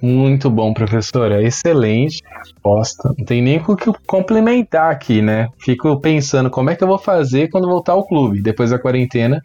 Muito 0.00 0.50
bom, 0.50 0.74
professora. 0.74 1.42
Excelente 1.42 2.22
resposta. 2.38 3.14
Não 3.16 3.24
tem 3.24 3.40
nem 3.40 3.58
o 3.58 3.76
que 3.76 3.92
complementar 4.06 4.92
aqui, 4.92 5.22
né? 5.22 5.48
Fico 5.58 6.00
pensando 6.00 6.50
como 6.50 6.70
é 6.70 6.76
que 6.76 6.84
eu 6.84 6.88
vou 6.88 6.98
fazer 6.98 7.48
quando 7.48 7.68
voltar 7.68 7.92
ao 7.92 8.06
clube, 8.06 8.42
depois 8.42 8.70
da 8.70 8.78
quarentena, 8.78 9.40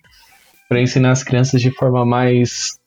para 0.67 0.81
ensinar 0.81 1.11
as 1.11 1.23
crianças 1.23 1.61
de 1.61 1.71
forma 1.71 2.05
mais, 2.05 2.79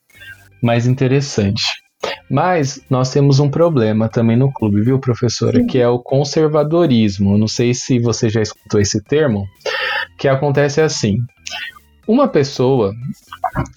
mais 0.63 0.87
interessante. 0.87 1.84
Mas 2.31 2.81
nós 2.89 3.11
temos 3.11 3.39
um 3.39 3.51
problema 3.51 4.09
também 4.09 4.37
no 4.37 4.53
clube, 4.53 4.83
viu, 4.83 4.99
professora? 4.99 5.59
Sim. 5.59 5.67
Que 5.67 5.79
é 5.79 5.89
o 5.89 5.99
conservadorismo. 5.99 7.37
Não 7.39 7.49
sei 7.49 7.75
se 7.75 7.99
você 7.99 8.29
já 8.29 8.41
escutou 8.41 8.81
esse 8.81 9.03
termo. 9.03 9.47
Que 10.19 10.29
acontece 10.29 10.81
assim: 10.81 11.19
uma 12.07 12.29
pessoa 12.29 12.93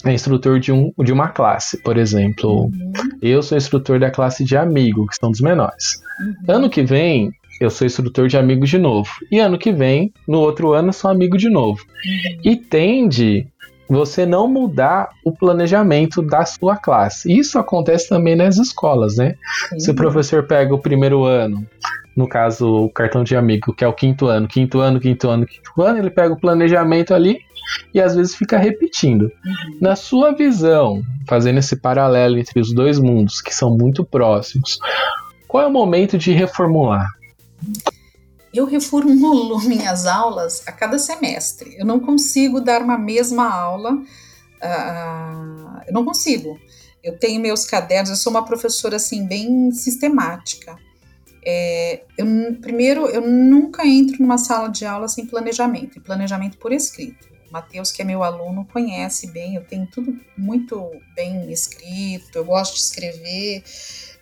é 0.04 0.12
instrutor 0.12 0.58
de, 0.60 0.72
um, 0.72 0.92
de 0.98 1.12
uma 1.12 1.28
classe, 1.28 1.82
por 1.82 1.96
exemplo, 1.96 2.64
uhum. 2.64 2.92
eu 3.22 3.42
sou 3.42 3.56
instrutor 3.56 3.98
da 3.98 4.10
classe 4.10 4.44
de 4.44 4.56
amigo, 4.56 5.06
que 5.06 5.16
são 5.16 5.30
dos 5.30 5.40
menores. 5.40 6.00
Uhum. 6.20 6.54
Ano 6.54 6.70
que 6.70 6.82
vem, 6.82 7.30
eu 7.60 7.70
sou 7.70 7.86
instrutor 7.86 8.28
de 8.28 8.36
amigos 8.36 8.68
de 8.68 8.78
novo. 8.78 9.10
E 9.30 9.38
ano 9.38 9.58
que 9.58 9.72
vem, 9.72 10.12
no 10.26 10.40
outro 10.40 10.72
ano, 10.72 10.88
eu 10.88 10.92
sou 10.92 11.10
amigo 11.10 11.36
de 11.36 11.48
novo. 11.48 11.80
Uhum. 11.80 12.40
E 12.44 12.56
tende 12.56 13.46
você 13.88 14.26
não 14.26 14.46
mudar 14.46 15.08
o 15.24 15.32
planejamento 15.32 16.20
da 16.20 16.44
sua 16.44 16.76
classe. 16.76 17.32
Isso 17.32 17.58
acontece 17.58 18.08
também 18.08 18.36
nas 18.36 18.58
escolas, 18.58 19.16
né? 19.16 19.34
Sim. 19.70 19.80
Se 19.80 19.90
o 19.90 19.94
professor 19.94 20.46
pega 20.46 20.74
o 20.74 20.78
primeiro 20.78 21.24
ano, 21.24 21.66
no 22.14 22.28
caso, 22.28 22.66
o 22.84 22.90
cartão 22.90 23.24
de 23.24 23.36
amigo, 23.36 23.72
que 23.72 23.84
é 23.84 23.88
o 23.88 23.92
quinto 23.92 24.26
ano, 24.26 24.48
quinto 24.48 24.80
ano, 24.80 25.00
quinto 25.00 25.28
ano, 25.28 25.46
quinto 25.46 25.82
ano, 25.82 25.98
ele 25.98 26.10
pega 26.10 26.34
o 26.34 26.40
planejamento 26.40 27.14
ali 27.14 27.38
e 27.94 28.00
às 28.00 28.14
vezes 28.16 28.34
fica 28.34 28.58
repetindo. 28.58 29.22
Uhum. 29.22 29.78
Na 29.80 29.94
sua 29.94 30.32
visão, 30.32 31.02
fazendo 31.26 31.58
esse 31.58 31.76
paralelo 31.76 32.38
entre 32.38 32.60
os 32.60 32.74
dois 32.74 32.98
mundos, 32.98 33.40
que 33.40 33.54
são 33.54 33.76
muito 33.76 34.04
próximos, 34.04 34.78
qual 35.46 35.64
é 35.64 35.66
o 35.66 35.72
momento 35.72 36.18
de 36.18 36.32
reformular? 36.32 37.08
Eu 38.52 38.64
reformulo 38.66 39.60
minhas 39.66 40.06
aulas 40.06 40.62
a 40.66 40.72
cada 40.72 40.98
semestre. 40.98 41.76
Eu 41.78 41.86
não 41.86 42.00
consigo 42.00 42.60
dar 42.60 42.82
uma 42.82 42.98
mesma 42.98 43.48
aula. 43.48 43.94
Uh, 43.94 45.80
eu 45.86 45.92
não 45.92 46.04
consigo. 46.04 46.58
Eu 47.02 47.18
tenho 47.18 47.40
meus 47.40 47.64
cadernos, 47.64 48.10
eu 48.10 48.16
sou 48.16 48.30
uma 48.30 48.44
professora 48.44 48.96
assim 48.96 49.26
bem 49.26 49.70
sistemática. 49.70 50.76
É, 51.44 52.02
eu, 52.16 52.26
primeiro, 52.60 53.06
eu 53.06 53.22
nunca 53.22 53.86
entro 53.86 54.20
numa 54.20 54.36
sala 54.36 54.68
de 54.68 54.84
aula 54.84 55.08
sem 55.08 55.24
planejamento, 55.24 55.96
e 55.96 56.00
planejamento 56.00 56.58
por 56.58 56.72
escrito. 56.72 57.28
O 57.48 57.52
Matheus, 57.52 57.90
que 57.90 58.02
é 58.02 58.04
meu 58.04 58.22
aluno, 58.22 58.66
conhece 58.70 59.28
bem, 59.28 59.54
eu 59.54 59.64
tenho 59.64 59.86
tudo 59.86 60.18
muito 60.36 60.90
bem 61.14 61.50
escrito, 61.50 62.36
eu 62.36 62.44
gosto 62.44 62.74
de 62.74 62.80
escrever. 62.80 63.62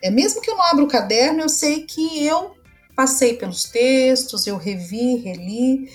É, 0.00 0.10
mesmo 0.10 0.40
que 0.40 0.48
eu 0.48 0.54
não 0.54 0.62
abra 0.62 0.84
o 0.84 0.88
caderno, 0.88 1.40
eu 1.40 1.48
sei 1.48 1.82
que 1.82 2.24
eu 2.24 2.54
passei 2.96 3.34
pelos 3.34 3.64
textos, 3.64 4.46
eu 4.46 4.56
revi, 4.56 5.16
reli. 5.16 5.90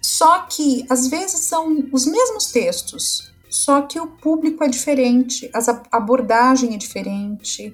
Só 0.00 0.40
que 0.46 0.84
às 0.90 1.06
vezes 1.08 1.40
são 1.40 1.86
os 1.92 2.06
mesmos 2.06 2.46
textos, 2.50 3.32
só 3.48 3.82
que 3.82 4.00
o 4.00 4.06
público 4.06 4.64
é 4.64 4.68
diferente, 4.68 5.48
a 5.54 5.96
abordagem 5.96 6.74
é 6.74 6.76
diferente, 6.76 7.72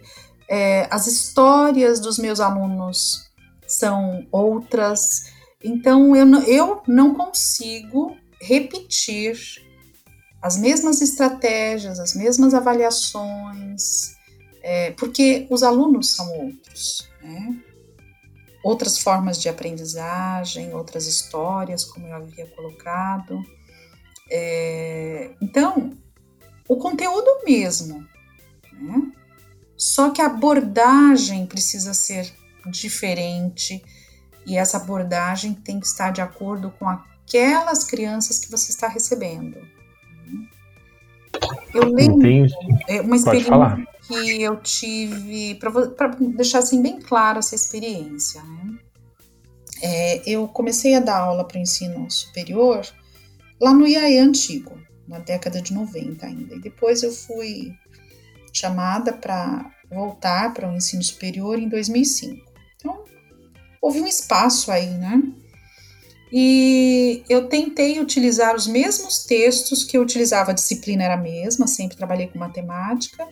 é, 0.48 0.86
as 0.90 1.06
histórias 1.06 2.00
dos 2.00 2.18
meus 2.18 2.40
alunos 2.40 3.30
são 3.66 4.26
outras. 4.30 5.32
Então 5.64 6.14
eu, 6.14 6.26
eu 6.42 6.82
não 6.86 7.14
consigo 7.14 8.16
repetir 8.40 9.38
as 10.42 10.56
mesmas 10.58 11.00
estratégias, 11.00 11.98
as 11.98 12.14
mesmas 12.14 12.54
avaliações, 12.54 14.16
é, 14.62 14.90
porque 14.92 15.46
os 15.50 15.62
alunos 15.62 16.10
são 16.10 16.30
outros, 16.38 17.08
né? 17.22 17.56
Outras 18.68 18.98
formas 18.98 19.40
de 19.40 19.48
aprendizagem, 19.48 20.74
outras 20.74 21.06
histórias, 21.06 21.86
como 21.86 22.06
eu 22.06 22.14
havia 22.14 22.46
colocado. 22.48 23.42
É, 24.30 25.30
então, 25.40 25.96
o 26.68 26.76
conteúdo 26.76 27.30
mesmo, 27.46 28.06
né? 28.74 29.10
Só 29.74 30.10
que 30.10 30.20
a 30.20 30.26
abordagem 30.26 31.46
precisa 31.46 31.94
ser 31.94 32.30
diferente 32.70 33.82
e 34.46 34.58
essa 34.58 34.76
abordagem 34.76 35.54
tem 35.54 35.80
que 35.80 35.86
estar 35.86 36.10
de 36.10 36.20
acordo 36.20 36.70
com 36.78 36.86
aquelas 36.86 37.84
crianças 37.84 38.38
que 38.38 38.50
você 38.50 38.70
está 38.70 38.86
recebendo. 38.86 39.66
Eu 41.72 41.84
lembro 41.84 42.18
Entendi. 42.18 42.54
É, 42.86 43.00
uma 43.00 43.16
experiência 43.16 43.88
que 44.08 44.42
eu 44.42 44.56
tive, 44.56 45.54
para 45.56 46.08
deixar 46.18 46.60
assim 46.60 46.80
bem 46.80 46.98
claro 46.98 47.38
essa 47.38 47.54
experiência. 47.54 48.42
Né? 48.42 48.78
É, 49.82 50.22
eu 50.28 50.48
comecei 50.48 50.94
a 50.94 51.00
dar 51.00 51.18
aula 51.18 51.44
para 51.46 51.58
o 51.58 51.60
ensino 51.60 52.10
superior 52.10 52.86
lá 53.60 53.72
no 53.72 53.86
IAE 53.86 54.18
antigo, 54.18 54.80
na 55.06 55.18
década 55.18 55.60
de 55.60 55.74
90 55.74 56.26
ainda. 56.26 56.54
E 56.54 56.60
depois 56.60 57.02
eu 57.02 57.12
fui 57.12 57.72
chamada 58.52 59.12
para 59.12 59.70
voltar 59.90 60.54
para 60.54 60.68
o 60.68 60.74
ensino 60.74 61.02
superior 61.02 61.58
em 61.58 61.68
2005. 61.68 62.50
Então, 62.76 63.04
houve 63.80 64.00
um 64.00 64.06
espaço 64.06 64.70
aí, 64.70 64.90
né? 64.90 65.22
E 66.32 67.22
eu 67.28 67.48
tentei 67.48 68.00
utilizar 68.00 68.54
os 68.54 68.66
mesmos 68.66 69.24
textos 69.24 69.82
que 69.84 69.96
eu 69.96 70.02
utilizava, 70.02 70.50
a 70.50 70.54
disciplina 70.54 71.04
era 71.04 71.14
a 71.14 71.18
mesma, 71.18 71.66
sempre 71.66 71.96
trabalhei 71.96 72.26
com 72.26 72.38
matemática, 72.38 73.26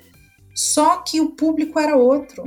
só 0.57 1.03
que 1.03 1.21
o 1.21 1.33
público 1.33 1.79
era 1.79 1.95
outro. 1.97 2.45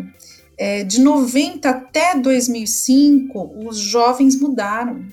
É, 0.58 0.84
de 0.84 1.00
90 1.00 1.70
até 1.70 2.16
2005, 2.16 3.68
os 3.68 3.78
jovens 3.78 4.38
mudaram. 4.38 5.08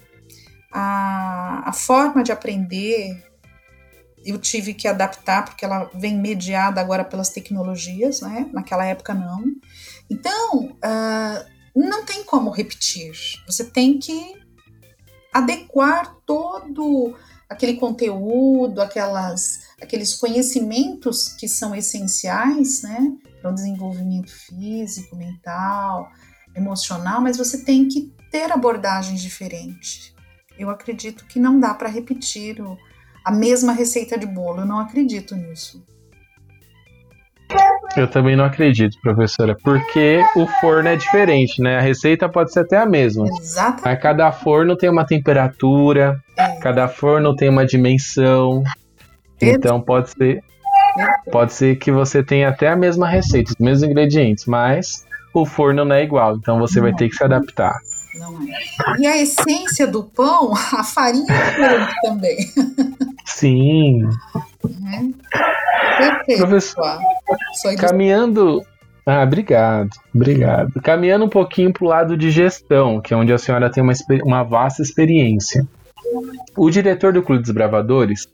A, 0.72 1.62
a 1.66 1.72
forma 1.72 2.24
de 2.24 2.32
aprender, 2.32 3.22
eu 4.24 4.38
tive 4.38 4.74
que 4.74 4.88
adaptar, 4.88 5.44
porque 5.44 5.64
ela 5.64 5.90
vem 5.94 6.18
mediada 6.18 6.80
agora 6.80 7.04
pelas 7.04 7.28
tecnologias, 7.28 8.22
né? 8.22 8.48
naquela 8.52 8.84
época 8.84 9.14
não. 9.14 9.44
Então, 10.10 10.64
uh, 10.64 11.56
não 11.74 12.04
tem 12.04 12.24
como 12.24 12.50
repetir. 12.50 13.12
Você 13.46 13.64
tem 13.64 13.98
que 13.98 14.34
adequar 15.32 16.16
todo 16.24 17.14
aquele 17.48 17.74
conteúdo, 17.74 18.80
aquelas, 18.80 19.65
aqueles 19.80 20.14
conhecimentos 20.14 21.28
que 21.28 21.48
são 21.48 21.74
essenciais, 21.74 22.82
né, 22.82 23.12
para 23.40 23.50
o 23.50 23.54
desenvolvimento 23.54 24.30
físico, 24.30 25.16
mental, 25.16 26.08
emocional, 26.54 27.20
mas 27.20 27.36
você 27.36 27.64
tem 27.64 27.86
que 27.88 28.12
ter 28.30 28.50
abordagens 28.50 29.20
diferentes. 29.20 30.14
Eu 30.58 30.70
acredito 30.70 31.26
que 31.26 31.38
não 31.38 31.60
dá 31.60 31.74
para 31.74 31.88
repetir 31.88 32.60
o, 32.60 32.76
a 33.24 33.30
mesma 33.30 33.72
receita 33.72 34.18
de 34.18 34.26
bolo, 34.26 34.60
eu 34.60 34.66
não 34.66 34.78
acredito 34.78 35.36
nisso. 35.36 35.84
Eu 37.96 38.08
também 38.10 38.36
não 38.36 38.44
acredito, 38.44 38.98
professora, 39.00 39.56
porque 39.62 40.20
o 40.34 40.46
forno 40.60 40.88
é 40.88 40.96
diferente, 40.96 41.62
né? 41.62 41.78
A 41.78 41.80
receita 41.80 42.28
pode 42.28 42.52
ser 42.52 42.60
até 42.60 42.76
a 42.76 42.84
mesma. 42.84 43.24
Exatamente. 43.38 43.84
Mas 43.84 44.02
cada 44.02 44.32
forno 44.32 44.76
tem 44.76 44.90
uma 44.90 45.06
temperatura, 45.06 46.20
é. 46.36 46.56
cada 46.56 46.88
forno 46.88 47.34
tem 47.34 47.48
uma 47.48 47.64
dimensão. 47.64 48.62
Então 49.40 49.80
pode 49.80 50.10
ser 50.10 50.42
pode 51.30 51.52
ser 51.52 51.76
que 51.76 51.92
você 51.92 52.22
tenha 52.22 52.48
até 52.48 52.68
a 52.68 52.76
mesma 52.76 53.08
receita, 53.08 53.52
os 53.52 53.58
mesmos 53.58 53.88
ingredientes, 53.88 54.46
mas 54.46 55.04
o 55.34 55.44
forno 55.44 55.84
não 55.84 55.94
é 55.94 56.02
igual, 56.02 56.36
então 56.36 56.58
você 56.58 56.76
não. 56.76 56.84
vai 56.84 56.94
ter 56.94 57.08
que 57.08 57.16
se 57.16 57.24
adaptar. 57.24 57.76
Não 58.18 58.42
é. 58.42 59.00
E 59.00 59.06
a 59.06 59.20
essência 59.20 59.86
do 59.86 60.04
pão, 60.04 60.54
a 60.54 60.82
farinha 60.82 61.26
é 61.30 62.06
também. 62.08 62.36
Sim. 63.24 64.04
Uhum. 64.64 65.14
Perfeito. 65.98 66.40
Professor, 66.40 67.00
caminhando. 67.78 68.64
Ah, 69.04 69.22
obrigado, 69.22 69.90
obrigado. 70.12 70.80
Caminhando 70.82 71.26
um 71.26 71.28
pouquinho 71.28 71.72
para 71.72 71.84
o 71.84 71.88
lado 71.88 72.16
de 72.16 72.30
gestão, 72.30 73.00
que 73.00 73.14
é 73.14 73.16
onde 73.16 73.32
a 73.32 73.38
senhora 73.38 73.70
tem 73.70 73.82
uma, 73.82 73.92
uma 74.24 74.42
vasta 74.42 74.82
experiência. 74.82 75.66
O 76.56 76.70
diretor 76.70 77.12
do 77.12 77.22
Clube 77.22 77.42
dos 77.42 77.52
Bravadores, 77.52 78.26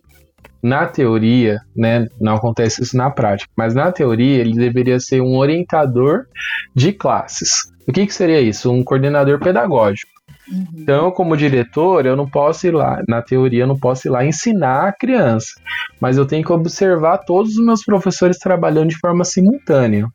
na 0.62 0.86
teoria, 0.86 1.58
né, 1.76 2.06
não 2.20 2.36
acontece 2.36 2.82
isso 2.82 2.96
na 2.96 3.10
prática, 3.10 3.50
mas 3.56 3.74
na 3.74 3.90
teoria 3.90 4.38
ele 4.38 4.54
deveria 4.54 5.00
ser 5.00 5.20
um 5.20 5.36
orientador 5.36 6.26
de 6.74 6.92
classes. 6.92 7.72
O 7.86 7.92
que, 7.92 8.06
que 8.06 8.14
seria 8.14 8.40
isso? 8.40 8.70
Um 8.70 8.84
coordenador 8.84 9.40
pedagógico. 9.40 10.12
Uhum. 10.50 10.66
Então, 10.74 11.10
como 11.10 11.36
diretor, 11.36 12.04
eu 12.04 12.16
não 12.16 12.28
posso 12.28 12.66
ir 12.66 12.72
lá, 12.72 13.00
na 13.08 13.22
teoria, 13.22 13.62
eu 13.62 13.66
não 13.66 13.78
posso 13.78 14.06
ir 14.06 14.10
lá 14.10 14.24
ensinar 14.24 14.88
a 14.88 14.92
criança, 14.92 15.52
mas 16.00 16.16
eu 16.16 16.26
tenho 16.26 16.44
que 16.44 16.52
observar 16.52 17.18
todos 17.18 17.56
os 17.56 17.64
meus 17.64 17.84
professores 17.84 18.38
trabalhando 18.38 18.88
de 18.88 18.98
forma 18.98 19.24
simultânea. 19.24 20.06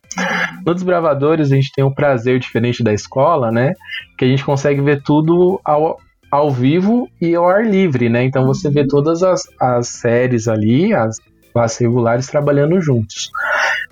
No 0.65 0.73
Desbravadores, 0.73 1.51
a 1.51 1.55
gente 1.55 1.71
tem 1.73 1.83
um 1.83 1.93
prazer 1.93 2.39
diferente 2.39 2.83
da 2.83 2.93
escola, 2.93 3.51
né? 3.51 3.73
Que 4.17 4.25
a 4.25 4.27
gente 4.27 4.43
consegue 4.43 4.81
ver 4.81 5.01
tudo 5.01 5.59
ao, 5.63 5.97
ao 6.31 6.51
vivo 6.51 7.09
e 7.19 7.35
ao 7.35 7.47
ar 7.47 7.65
livre, 7.65 8.09
né? 8.09 8.23
Então 8.23 8.45
você 8.45 8.69
vê 8.69 8.85
todas 8.85 9.23
as, 9.23 9.43
as 9.59 9.87
séries 9.87 10.47
ali, 10.47 10.93
as 10.93 11.17
classes 11.53 11.77
regulares 11.77 12.27
trabalhando 12.27 12.79
juntos. 12.81 13.29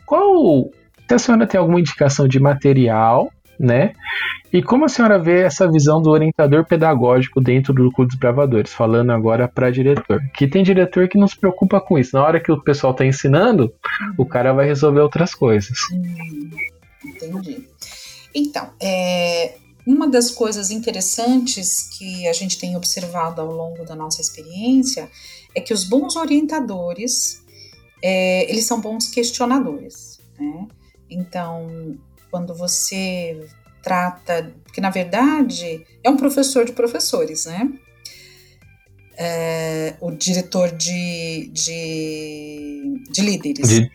Qual. 0.06 0.70
Se 1.08 1.14
a 1.14 1.20
senhora 1.20 1.46
tem 1.46 1.60
alguma 1.60 1.80
indicação 1.80 2.28
de 2.28 2.40
material 2.40 3.30
né? 3.60 3.94
E 4.52 4.62
como 4.62 4.86
a 4.86 4.90
senhora 4.90 5.20
vê 5.20 5.42
essa 5.42 5.70
visão 5.70 6.02
do 6.02 6.10
orientador 6.10 6.66
pedagógico 6.66 7.42
dentro 7.42 7.74
do 7.74 7.92
Clube 7.92 8.10
dos 8.10 8.20
Bravadores, 8.20 8.74
falando 8.74 9.12
agora 9.12 9.48
para 9.48 9.72
diretor? 9.72 10.22
Que 10.34 10.48
tem 10.48 10.64
diretor 10.64 11.08
que 11.08 11.18
não 11.18 11.28
se 11.28 11.38
preocupa 11.38 11.82
com 11.82 11.98
isso. 11.98 12.16
Na 12.16 12.24
hora 12.24 12.40
que 12.40 12.52
o 12.52 12.62
pessoal 12.62 12.92
está 12.92 13.06
ensinando, 13.06 13.74
o 14.18 14.26
cara 14.26 14.54
vai 14.54 14.66
resolver 14.66 15.02
outras 15.02 15.34
coisas. 15.34 15.78
Hum, 15.92 16.50
entendi. 17.04 17.68
Então, 18.34 18.70
é, 18.82 19.56
uma 19.86 20.08
das 20.08 20.32
coisas 20.32 20.72
interessantes 20.72 21.90
que 21.98 22.28
a 22.28 22.34
gente 22.34 22.58
tem 22.58 22.76
observado 22.76 23.42
ao 23.42 23.52
longo 23.52 23.86
da 23.86 23.96
nossa 23.96 24.22
experiência 24.22 25.10
é 25.54 25.62
que 25.62 25.74
os 25.74 25.84
bons 25.84 26.16
orientadores, 26.16 27.44
é, 28.02 28.50
eles 28.50 28.66
são 28.66 28.82
bons 28.82 29.08
questionadores, 29.08 30.20
né? 30.40 30.68
Então, 31.10 31.98
quando 32.32 32.56
você 32.56 33.48
trata, 33.84 34.52
porque 34.64 34.82
na 34.82 34.90
verdade 34.90 35.86
é 36.04 36.10
um 36.10 36.18
professor 36.18 36.66
de 36.66 36.72
professores, 36.72 37.46
né? 37.46 37.72
É, 39.18 39.96
o 40.02 40.12
diretor 40.12 40.72
de, 40.72 41.50
de, 41.54 43.02
de 43.10 43.22
líderes. 43.22 43.70
De, 43.70 43.92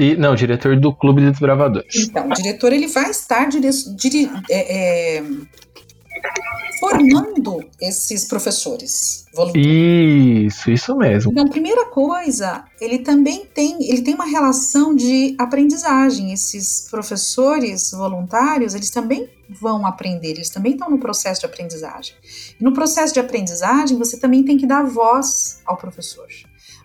e, 0.00 0.16
não, 0.16 0.34
diretor 0.34 0.80
do 0.80 0.94
Clube 0.94 1.20
dos 1.30 1.38
Bravadores. 1.38 2.08
Então, 2.08 2.28
o 2.28 2.32
diretor 2.32 2.72
ele 2.72 2.86
vai 2.86 3.10
estar 3.10 3.46
dire, 3.48 3.68
dire, 3.94 4.30
é, 4.48 5.18
é, 5.18 5.24
formando 6.80 7.62
esses 7.80 8.24
professores. 8.24 9.26
Isso, 9.54 10.70
isso 10.70 10.96
mesmo. 10.96 11.32
Então, 11.32 11.46
primeira 11.48 11.84
coisa, 11.84 12.64
ele 12.80 13.00
também 13.00 13.44
tem, 13.44 13.76
ele 13.90 14.00
tem 14.00 14.14
uma 14.14 14.24
relação 14.24 14.94
de 14.94 15.34
aprendizagem. 15.38 16.32
Esses 16.32 16.88
professores 16.90 17.90
voluntários, 17.90 18.74
eles 18.74 18.88
também 18.88 19.28
vão 19.50 19.84
aprender, 19.86 20.30
eles 20.30 20.48
também 20.48 20.72
estão 20.72 20.88
no 20.88 20.98
processo 20.98 21.40
de 21.40 21.46
aprendizagem. 21.46 22.14
E 22.58 22.64
no 22.64 22.72
processo 22.72 23.12
de 23.12 23.20
aprendizagem, 23.20 23.98
você 23.98 24.18
também 24.18 24.42
tem 24.42 24.56
que 24.56 24.66
dar 24.66 24.84
voz 24.84 25.60
ao 25.66 25.76
professor. 25.76 26.26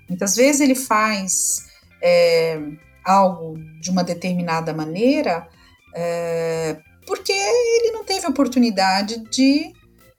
Muitas 0.09 0.35
vezes 0.35 0.59
ele 0.59 0.75
faz 0.75 1.65
é, 2.01 2.59
algo 3.05 3.57
de 3.79 3.89
uma 3.89 4.03
determinada 4.03 4.73
maneira 4.73 5.47
é, 5.95 6.77
porque 7.05 7.31
ele 7.31 7.91
não 7.91 8.03
teve 8.03 8.27
oportunidade 8.27 9.23
de 9.29 9.71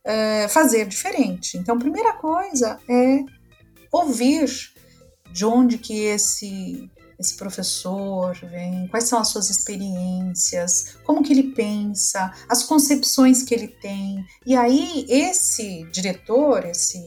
é, 0.04 0.48
fazer 0.48 0.86
diferente. 0.86 1.58
Então, 1.58 1.78
primeira 1.78 2.14
coisa 2.14 2.78
é 2.88 3.18
ouvir 3.92 4.48
de 5.32 5.44
onde 5.44 5.78
que 5.78 6.04
esse 6.04 6.90
esse 7.18 7.34
professor 7.34 8.36
vem, 8.50 8.88
quais 8.88 9.04
são 9.04 9.18
as 9.18 9.28
suas 9.28 9.48
experiências, 9.48 10.98
como 11.02 11.22
que 11.22 11.32
ele 11.32 11.54
pensa, 11.54 12.30
as 12.46 12.62
concepções 12.62 13.42
que 13.42 13.54
ele 13.54 13.68
tem. 13.68 14.22
E 14.44 14.54
aí 14.54 15.06
esse 15.08 15.84
diretor, 15.90 16.66
esse 16.66 17.00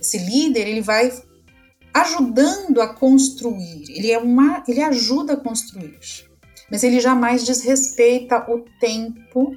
esse 0.00 0.18
líder, 0.18 0.66
ele 0.66 0.80
vai 0.80 1.12
ajudando 1.94 2.80
a 2.80 2.94
construir. 2.94 3.84
Ele 3.88 4.10
é 4.10 4.18
uma, 4.18 4.62
ele 4.66 4.82
ajuda 4.82 5.34
a 5.34 5.36
construir. 5.36 5.98
Mas 6.70 6.82
ele 6.82 7.00
jamais 7.00 7.44
desrespeita 7.44 8.50
o 8.50 8.64
tempo 8.80 9.56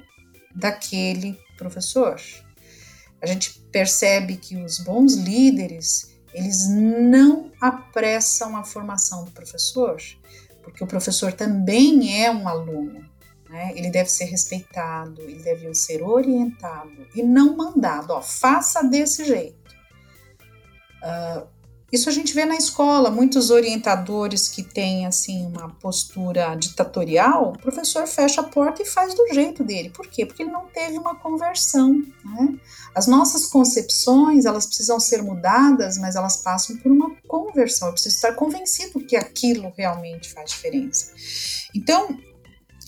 daquele 0.54 1.38
professor 1.56 2.20
a 3.20 3.26
gente 3.26 3.58
percebe 3.72 4.36
que 4.36 4.56
os 4.56 4.78
bons 4.78 5.14
líderes 5.14 6.14
eles 6.32 6.68
não 6.68 7.50
apressam 7.60 8.56
a 8.56 8.64
formação 8.64 9.24
do 9.24 9.30
professor, 9.30 9.96
porque 10.62 10.84
o 10.84 10.86
professor 10.86 11.32
também 11.32 12.22
é 12.22 12.30
um 12.30 12.46
aluno. 12.46 13.08
Né? 13.48 13.72
Ele 13.74 13.90
deve 13.90 14.10
ser 14.10 14.26
respeitado, 14.26 15.22
ele 15.22 15.42
deve 15.42 15.72
ser 15.74 16.02
orientado 16.02 17.06
e 17.14 17.22
não 17.22 17.56
mandado. 17.56 18.12
Ó, 18.12 18.20
faça 18.20 18.82
desse 18.82 19.24
jeito. 19.24 19.74
Uh, 21.02 21.46
isso 21.92 22.08
a 22.08 22.12
gente 22.12 22.34
vê 22.34 22.44
na 22.44 22.56
escola, 22.56 23.10
muitos 23.10 23.50
orientadores 23.50 24.48
que 24.48 24.62
têm 24.62 25.06
assim 25.06 25.46
uma 25.46 25.68
postura 25.68 26.56
ditatorial, 26.56 27.52
o 27.52 27.58
professor 27.58 28.06
fecha 28.08 28.40
a 28.40 28.44
porta 28.44 28.82
e 28.82 28.86
faz 28.86 29.14
do 29.14 29.32
jeito 29.32 29.62
dele. 29.62 29.90
Por 29.90 30.08
quê? 30.08 30.26
Porque 30.26 30.42
ele 30.42 30.50
não 30.50 30.66
teve 30.66 30.98
uma 30.98 31.14
conversão. 31.14 31.94
Né? 32.24 32.58
As 32.92 33.06
nossas 33.06 33.46
concepções 33.46 34.46
elas 34.46 34.66
precisam 34.66 34.98
ser 34.98 35.22
mudadas, 35.22 35.96
mas 35.96 36.16
elas 36.16 36.38
passam 36.38 36.76
por 36.78 36.90
uma 36.90 37.14
conversão. 37.28 37.88
Eu 37.88 37.92
preciso 37.92 38.16
estar 38.16 38.32
convencido 38.32 38.98
que 39.00 39.14
aquilo 39.14 39.72
realmente 39.76 40.28
faz 40.32 40.50
diferença. 40.50 41.12
Então, 41.72 42.18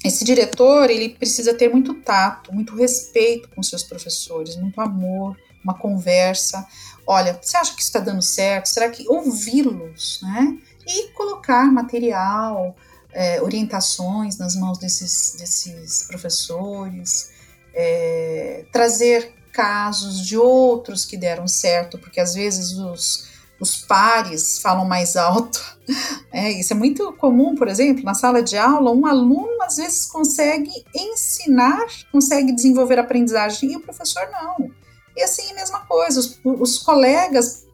esse 0.04 0.24
diretor 0.24 0.90
ele 0.90 1.11
precisa 1.11 1.54
ter 1.54 1.68
muito 1.68 1.94
tato, 2.02 2.52
muito 2.52 2.74
respeito 2.74 3.48
com 3.50 3.62
seus 3.62 3.84
professores, 3.84 4.56
muito 4.56 4.80
amor, 4.80 5.37
uma 5.68 5.78
conversa. 5.78 6.66
Olha, 7.07 7.38
você 7.40 7.57
acha 7.57 7.74
que 7.74 7.81
isso 7.81 7.88
está 7.88 8.00
dando 8.00 8.22
certo? 8.22 8.66
Será 8.66 8.88
que 8.88 9.09
ouvi-los, 9.09 10.20
né? 10.22 10.59
E 10.87 11.09
colocar 11.12 11.70
material, 11.72 12.74
é, 13.12 13.40
orientações 13.42 14.38
nas 14.38 14.54
mãos 14.57 14.78
desses, 14.78 15.37
desses 15.38 16.04
professores, 16.07 17.31
é, 17.74 18.64
trazer 18.72 19.35
casos 19.52 20.24
de 20.24 20.37
outros 20.37 21.04
que 21.04 21.16
deram 21.16 21.48
certo, 21.48 21.98
porque 21.98 22.20
às 22.20 22.35
vezes 22.35 22.72
os, 22.72 23.28
os 23.61 23.76
pares 23.76 24.61
falam 24.61 24.85
mais 24.85 25.16
alto. 25.16 25.76
É, 26.31 26.52
isso 26.52 26.74
é 26.74 26.76
muito 26.76 27.11
comum, 27.14 27.54
por 27.54 27.66
exemplo, 27.66 28.04
na 28.04 28.12
sala 28.12 28.42
de 28.42 28.54
aula, 28.54 28.92
um 28.92 29.07
aluno 29.07 29.62
às 29.62 29.76
vezes 29.76 30.04
consegue 30.04 30.70
ensinar, 30.94 31.87
consegue 32.12 32.52
desenvolver 32.52 32.98
aprendizagem 32.98 33.72
e 33.72 33.76
o 33.76 33.81
professor 33.81 34.28
não. 34.31 34.70
E 35.18 35.22
assim, 35.22 35.50
a 35.50 35.54
mesma 35.54 35.81
coisa, 35.81 36.20
os, 36.20 36.40
os 36.44 36.78
colegas 36.78 37.66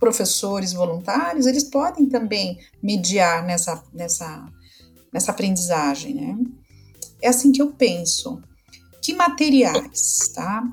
professores 0.00 0.72
voluntários, 0.72 1.46
eles 1.46 1.62
podem 1.62 2.08
também 2.08 2.58
mediar 2.82 3.44
nessa, 3.44 3.80
nessa, 3.94 4.44
nessa 5.12 5.30
aprendizagem, 5.30 6.14
né? 6.16 6.36
É 7.22 7.28
assim 7.28 7.52
que 7.52 7.62
eu 7.62 7.70
penso. 7.70 8.42
Que 9.00 9.14
materiais, 9.14 10.32
tá? 10.34 10.64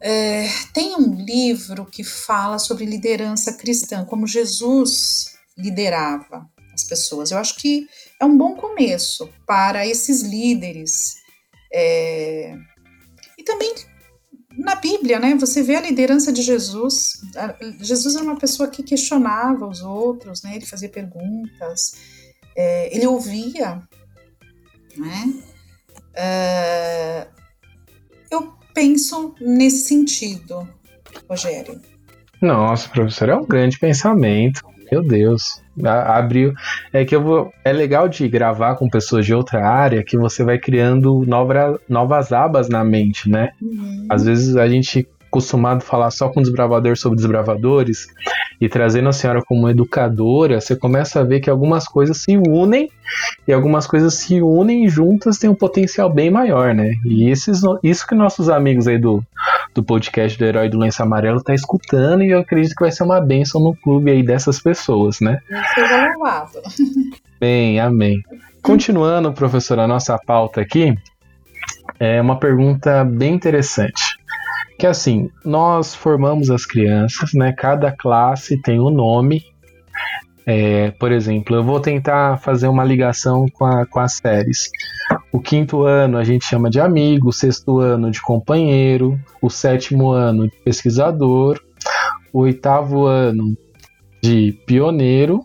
É, 0.00 0.48
tem 0.72 0.96
um 0.96 1.14
livro 1.14 1.86
que 1.86 2.02
fala 2.02 2.58
sobre 2.58 2.84
liderança 2.84 3.52
cristã, 3.52 4.04
como 4.04 4.26
Jesus 4.26 5.26
liderava 5.56 6.44
as 6.72 6.82
pessoas. 6.82 7.30
Eu 7.30 7.38
acho 7.38 7.54
que 7.54 7.86
é 8.20 8.24
um 8.24 8.36
bom 8.36 8.56
começo 8.56 9.30
para 9.46 9.86
esses 9.86 10.22
líderes. 10.22 11.14
É, 11.72 12.56
e 13.38 13.44
também 13.44 13.72
na 14.64 14.74
Bíblia, 14.76 15.20
né, 15.20 15.34
você 15.34 15.62
vê 15.62 15.76
a 15.76 15.80
liderança 15.80 16.32
de 16.32 16.42
Jesus. 16.42 17.20
Jesus 17.80 18.16
era 18.16 18.24
uma 18.24 18.38
pessoa 18.38 18.68
que 18.68 18.82
questionava 18.82 19.66
os 19.66 19.82
outros, 19.82 20.42
né, 20.42 20.56
ele 20.56 20.66
fazia 20.66 20.88
perguntas, 20.88 21.92
é, 22.56 22.94
ele 22.94 23.06
ouvia, 23.06 23.82
né? 24.96 25.34
É, 26.14 27.26
eu 28.30 28.54
penso 28.72 29.34
nesse 29.40 29.88
sentido, 29.88 30.68
Rogério. 31.28 31.80
Nossa, 32.40 32.88
professor, 32.88 33.28
é 33.28 33.36
um 33.36 33.46
grande 33.46 33.78
pensamento. 33.78 34.62
Meu 34.90 35.02
Deus. 35.02 35.63
Abriu. 35.82 36.52
É 36.92 37.04
que 37.04 37.14
eu 37.14 37.22
vou. 37.22 37.52
É 37.64 37.72
legal 37.72 38.08
de 38.08 38.28
gravar 38.28 38.76
com 38.76 38.88
pessoas 38.88 39.26
de 39.26 39.34
outra 39.34 39.66
área 39.66 40.04
que 40.04 40.16
você 40.16 40.44
vai 40.44 40.58
criando 40.58 41.24
nova, 41.26 41.80
novas 41.88 42.32
abas 42.32 42.68
na 42.68 42.84
mente, 42.84 43.28
né? 43.28 43.50
Uhum. 43.60 44.06
Às 44.08 44.24
vezes 44.24 44.56
a 44.56 44.68
gente 44.68 45.08
acostumado 45.34 45.78
a 45.78 45.80
falar 45.80 46.12
só 46.12 46.28
com 46.28 46.40
desbravador 46.40 46.96
sobre 46.96 47.16
desbravadores 47.16 48.06
e 48.60 48.68
trazendo 48.68 49.08
a 49.08 49.12
senhora 49.12 49.42
como 49.42 49.68
educadora, 49.68 50.60
você 50.60 50.76
começa 50.76 51.20
a 51.20 51.24
ver 51.24 51.40
que 51.40 51.50
algumas 51.50 51.88
coisas 51.88 52.18
se 52.18 52.36
unem 52.36 52.88
e 53.46 53.52
algumas 53.52 53.84
coisas 53.84 54.14
se 54.14 54.40
unem 54.40 54.88
juntas 54.88 55.36
têm 55.36 55.50
um 55.50 55.54
potencial 55.54 56.08
bem 56.08 56.30
maior, 56.30 56.72
né? 56.72 56.92
E 57.04 57.28
esses, 57.28 57.62
isso 57.82 58.06
que 58.06 58.14
nossos 58.14 58.48
amigos 58.48 58.86
aí 58.86 58.96
do, 58.96 59.24
do 59.74 59.82
podcast 59.82 60.38
do 60.38 60.44
Herói 60.44 60.68
do 60.68 60.78
Lenço 60.78 61.02
Amarelo 61.02 61.42
tá 61.42 61.52
escutando 61.52 62.22
e 62.22 62.30
eu 62.30 62.38
acredito 62.38 62.74
que 62.74 62.84
vai 62.84 62.92
ser 62.92 63.02
uma 63.02 63.20
bênção 63.20 63.60
no 63.60 63.74
clube 63.74 64.10
aí 64.10 64.22
dessas 64.22 64.60
pessoas, 64.60 65.20
né? 65.20 65.40
Seja 65.74 66.08
louvado. 66.12 66.60
Bem, 67.40 67.80
amém. 67.80 68.22
Continuando, 68.62 69.32
professor, 69.32 69.78
a 69.78 69.86
nossa 69.86 70.16
pauta 70.16 70.60
aqui, 70.60 70.96
é 71.98 72.20
uma 72.20 72.38
pergunta 72.38 73.04
bem 73.04 73.34
interessante 73.34 74.16
que 74.78 74.86
assim, 74.86 75.30
nós 75.44 75.94
formamos 75.94 76.50
as 76.50 76.66
crianças, 76.66 77.32
né? 77.32 77.52
Cada 77.52 77.92
classe 77.92 78.60
tem 78.60 78.80
um 78.80 78.90
nome. 78.90 79.42
É, 80.46 80.90
por 80.92 81.10
exemplo, 81.10 81.56
eu 81.56 81.64
vou 81.64 81.80
tentar 81.80 82.38
fazer 82.38 82.68
uma 82.68 82.84
ligação 82.84 83.46
com, 83.54 83.64
a, 83.64 83.86
com 83.86 84.00
as 84.00 84.16
séries. 84.16 84.68
O 85.34 85.40
quinto 85.40 85.82
ano 85.82 86.16
a 86.16 86.22
gente 86.22 86.44
chama 86.44 86.70
de 86.70 86.78
amigo, 86.78 87.30
o 87.30 87.32
sexto 87.32 87.80
ano 87.80 88.08
de 88.08 88.22
companheiro, 88.22 89.20
o 89.42 89.50
sétimo 89.50 90.12
ano 90.12 90.46
de 90.48 90.56
pesquisador, 90.58 91.60
o 92.32 92.42
oitavo 92.42 93.06
ano 93.06 93.58
de 94.22 94.52
pioneiro, 94.64 95.44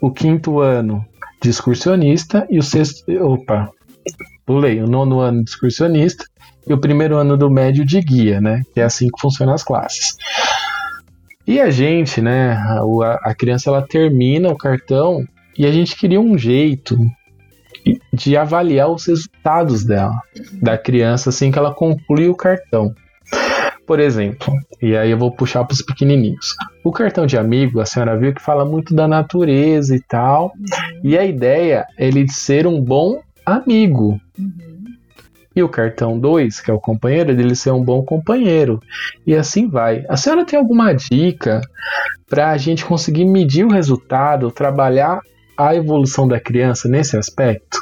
o 0.00 0.12
quinto 0.12 0.60
ano 0.60 1.04
de 1.42 1.50
excursionista 1.50 2.46
e 2.48 2.56
o 2.56 2.62
sexto. 2.62 3.02
Opa, 3.20 3.68
pulei, 4.46 4.80
o 4.80 4.86
nono 4.86 5.18
ano 5.18 5.42
de 5.42 5.50
excursionista 5.50 6.24
e 6.64 6.72
o 6.72 6.78
primeiro 6.78 7.16
ano 7.16 7.36
do 7.36 7.50
médio 7.50 7.84
de 7.84 8.00
guia, 8.00 8.40
né? 8.40 8.62
Que 8.72 8.80
é 8.80 8.84
assim 8.84 9.08
que 9.08 9.20
funcionam 9.20 9.54
as 9.54 9.64
classes. 9.64 10.14
E 11.44 11.58
a 11.58 11.68
gente, 11.68 12.22
né? 12.22 12.52
A, 12.52 13.30
a 13.30 13.34
criança 13.34 13.70
ela 13.70 13.82
termina 13.82 14.48
o 14.50 14.56
cartão 14.56 15.24
e 15.58 15.66
a 15.66 15.72
gente 15.72 15.96
queria 15.96 16.20
um 16.20 16.38
jeito 16.38 16.96
de 18.12 18.36
avaliar 18.36 18.90
os 18.90 19.06
resultados 19.06 19.84
dela, 19.84 20.20
da 20.60 20.76
criança, 20.76 21.30
assim 21.30 21.50
que 21.50 21.58
ela 21.58 21.74
conclui 21.74 22.28
o 22.28 22.34
cartão. 22.34 22.94
Por 23.86 24.00
exemplo, 24.00 24.52
e 24.82 24.96
aí 24.96 25.12
eu 25.12 25.18
vou 25.18 25.30
puxar 25.30 25.64
para 25.64 25.74
os 25.74 25.82
pequenininhos. 25.82 26.56
O 26.82 26.90
cartão 26.90 27.24
de 27.24 27.38
amigo, 27.38 27.80
a 27.80 27.86
senhora 27.86 28.18
viu 28.18 28.34
que 28.34 28.42
fala 28.42 28.64
muito 28.64 28.94
da 28.94 29.06
natureza 29.06 29.94
e 29.94 30.00
tal, 30.00 30.52
e 31.04 31.16
a 31.16 31.24
ideia 31.24 31.86
é 31.96 32.08
ele 32.08 32.28
ser 32.28 32.66
um 32.66 32.80
bom 32.80 33.20
amigo. 33.44 34.20
E 35.54 35.62
o 35.62 35.68
cartão 35.68 36.18
2, 36.18 36.60
que 36.60 36.70
é 36.70 36.74
o 36.74 36.80
companheiro, 36.80 37.34
dele 37.34 37.54
ser 37.54 37.70
um 37.70 37.82
bom 37.82 38.02
companheiro. 38.02 38.78
E 39.26 39.34
assim 39.34 39.68
vai. 39.68 40.04
A 40.08 40.16
senhora 40.16 40.44
tem 40.44 40.58
alguma 40.58 40.92
dica 40.92 41.62
para 42.28 42.50
a 42.50 42.56
gente 42.58 42.84
conseguir 42.84 43.24
medir 43.24 43.64
o 43.64 43.70
resultado, 43.70 44.50
trabalhar 44.50 45.20
a 45.56 45.74
evolução 45.74 46.28
da 46.28 46.40
criança 46.40 46.88
nesse 46.88 47.16
aspecto? 47.16 47.80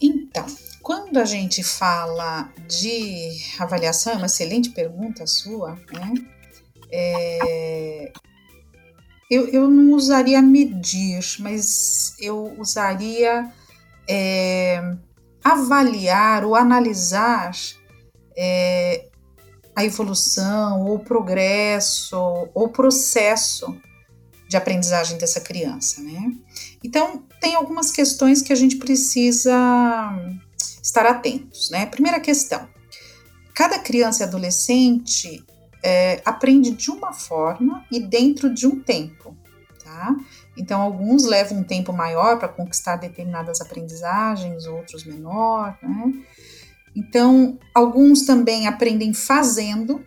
Então, 0.00 0.46
quando 0.82 1.18
a 1.18 1.24
gente 1.24 1.62
fala 1.62 2.50
de 2.68 3.30
avaliação, 3.58 4.14
é 4.14 4.16
uma 4.16 4.26
excelente 4.26 4.70
pergunta 4.70 5.26
sua, 5.26 5.76
né? 5.92 6.14
É, 6.90 8.12
eu, 9.30 9.48
eu 9.48 9.70
não 9.70 9.94
usaria 9.94 10.42
medir, 10.42 11.20
mas 11.38 12.14
eu 12.20 12.54
usaria 12.58 13.50
é, 14.08 14.94
avaliar 15.42 16.44
ou 16.44 16.54
analisar 16.54 17.52
é, 18.36 19.08
a 19.74 19.84
evolução, 19.84 20.82
ou 20.82 20.96
o 20.96 20.98
progresso, 20.98 22.16
ou 22.54 22.64
o 22.64 22.68
processo 22.68 23.74
de 24.52 24.56
aprendizagem 24.58 25.16
dessa 25.16 25.40
criança, 25.40 26.02
né? 26.02 26.30
Então, 26.84 27.24
tem 27.40 27.54
algumas 27.54 27.90
questões 27.90 28.42
que 28.42 28.52
a 28.52 28.56
gente 28.56 28.76
precisa 28.76 29.50
estar 30.82 31.06
atentos, 31.06 31.70
né? 31.70 31.86
Primeira 31.86 32.20
questão: 32.20 32.68
cada 33.54 33.78
criança 33.78 34.22
e 34.22 34.26
adolescente 34.26 35.42
é, 35.82 36.20
aprende 36.22 36.70
de 36.70 36.90
uma 36.90 37.14
forma 37.14 37.82
e 37.90 37.98
dentro 37.98 38.52
de 38.52 38.66
um 38.66 38.78
tempo, 38.78 39.34
tá? 39.82 40.14
Então, 40.54 40.82
alguns 40.82 41.24
levam 41.24 41.60
um 41.60 41.64
tempo 41.64 41.90
maior 41.90 42.38
para 42.38 42.48
conquistar 42.48 42.96
determinadas 42.96 43.58
aprendizagens, 43.62 44.66
outros 44.66 45.04
menor, 45.04 45.78
né? 45.82 46.12
Então, 46.94 47.58
alguns 47.74 48.26
também 48.26 48.66
aprendem 48.66 49.14
fazendo, 49.14 50.04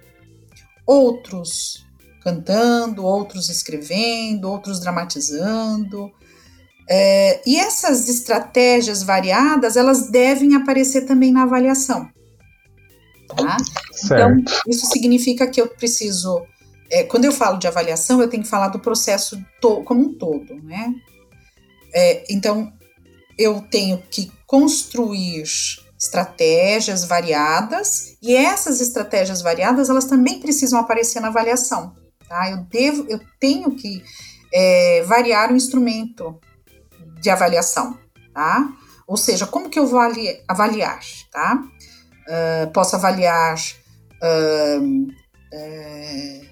outros 0.85 1.84
cantando, 2.25 3.05
outros 3.05 3.49
escrevendo, 3.49 4.49
outros 4.49 4.79
dramatizando. 4.79 6.11
É, 6.89 7.41
e 7.45 7.57
essas 7.57 8.09
estratégias 8.09 9.03
variadas, 9.03 9.77
elas 9.77 10.09
devem 10.09 10.55
aparecer 10.55 11.05
também 11.05 11.31
na 11.31 11.43
avaliação. 11.43 12.09
Tá? 13.27 13.57
Então, 14.03 14.43
isso 14.67 14.87
significa 14.87 15.47
que 15.47 15.61
eu 15.61 15.67
preciso 15.67 16.45
é, 16.89 17.03
quando 17.03 17.25
eu 17.25 17.31
falo 17.31 17.57
de 17.57 17.67
avaliação, 17.67 18.21
eu 18.21 18.29
tenho 18.29 18.43
que 18.43 18.49
falar 18.49 18.69
do 18.69 18.79
processo 18.79 19.43
como 19.85 20.01
um 20.01 20.13
todo, 20.13 20.55
né? 20.63 20.93
É, 21.93 22.23
então, 22.29 22.71
eu 23.37 23.61
tenho 23.61 24.01
que 24.09 24.31
construir 24.45 25.43
estratégias 25.97 27.03
variadas 27.03 28.15
e 28.21 28.35
essas 28.35 28.81
estratégias 28.81 29.41
variadas 29.41 29.89
elas 29.89 30.05
também 30.05 30.39
precisam 30.39 30.79
aparecer 30.79 31.19
na 31.19 31.29
avaliação, 31.29 31.95
tá? 32.27 32.49
Eu 32.49 32.57
devo, 32.69 33.05
eu 33.09 33.19
tenho 33.39 33.71
que 33.75 34.03
é, 34.53 35.03
variar 35.03 35.51
o 35.51 35.55
instrumento 35.55 36.39
de 37.19 37.29
avaliação, 37.29 37.97
tá? 38.33 38.73
Ou 39.07 39.17
seja, 39.17 39.45
como 39.45 39.69
que 39.69 39.77
eu 39.77 39.85
vou 39.85 39.99
avaliar, 40.47 40.99
tá? 41.31 41.63
Uh, 42.27 42.71
posso 42.71 42.95
avaliar 42.95 43.55
uh, 43.55 44.83
uh, 44.83 46.45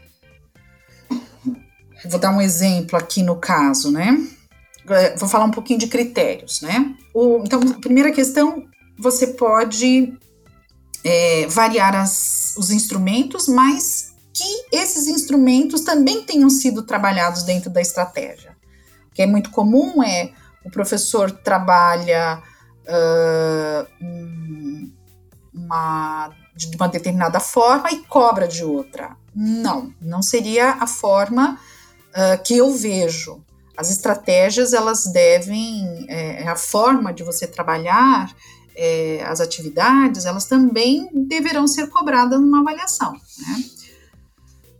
Vou 2.05 2.19
dar 2.19 2.31
um 2.31 2.41
exemplo 2.41 2.97
aqui 2.97 3.23
no 3.23 3.37
caso, 3.37 3.91
né? 3.91 4.17
É, 4.89 5.15
vou 5.15 5.29
falar 5.29 5.45
um 5.45 5.51
pouquinho 5.51 5.79
de 5.79 5.87
critérios, 5.87 6.61
né? 6.61 6.95
O, 7.13 7.41
então, 7.45 7.59
primeira 7.79 8.11
questão, 8.11 8.65
você 8.99 9.27
pode 9.27 10.13
é, 11.03 11.47
variar 11.47 11.95
as, 11.95 12.55
os 12.57 12.71
instrumentos, 12.71 13.47
mas 13.47 14.02
que 14.33 14.65
esses 14.71 15.07
instrumentos 15.07 15.81
também 15.81 16.23
tenham 16.23 16.49
sido 16.49 16.83
trabalhados 16.83 17.43
dentro 17.43 17.69
da 17.69 17.79
estratégia. 17.79 18.55
O 19.11 19.13
que 19.13 19.21
é 19.21 19.27
muito 19.27 19.51
comum 19.51 20.03
é 20.03 20.31
o 20.65 20.71
professor 20.71 21.29
trabalha 21.29 22.41
uh, 22.87 23.87
uma 25.53 26.31
de 26.55 26.75
uma 26.75 26.87
determinada 26.87 27.39
forma 27.39 27.91
e 27.91 28.03
cobra 28.05 28.47
de 28.47 28.63
outra. 28.63 29.17
Não, 29.35 29.93
não 29.99 30.21
seria 30.21 30.73
a 30.79 30.85
forma 30.85 31.59
uh, 32.09 32.43
que 32.43 32.55
eu 32.55 32.71
vejo. 32.73 33.43
As 33.75 33.89
estratégias, 33.89 34.71
elas 34.71 35.05
devem, 35.11 36.05
é, 36.07 36.47
a 36.47 36.55
forma 36.55 37.11
de 37.11 37.23
você 37.23 37.47
trabalhar 37.47 38.31
é, 38.75 39.23
as 39.25 39.41
atividades, 39.41 40.25
elas 40.25 40.45
também 40.45 41.09
deverão 41.11 41.67
ser 41.67 41.87
cobradas 41.87 42.39
numa 42.39 42.59
avaliação. 42.59 43.13
Né? 43.13 43.63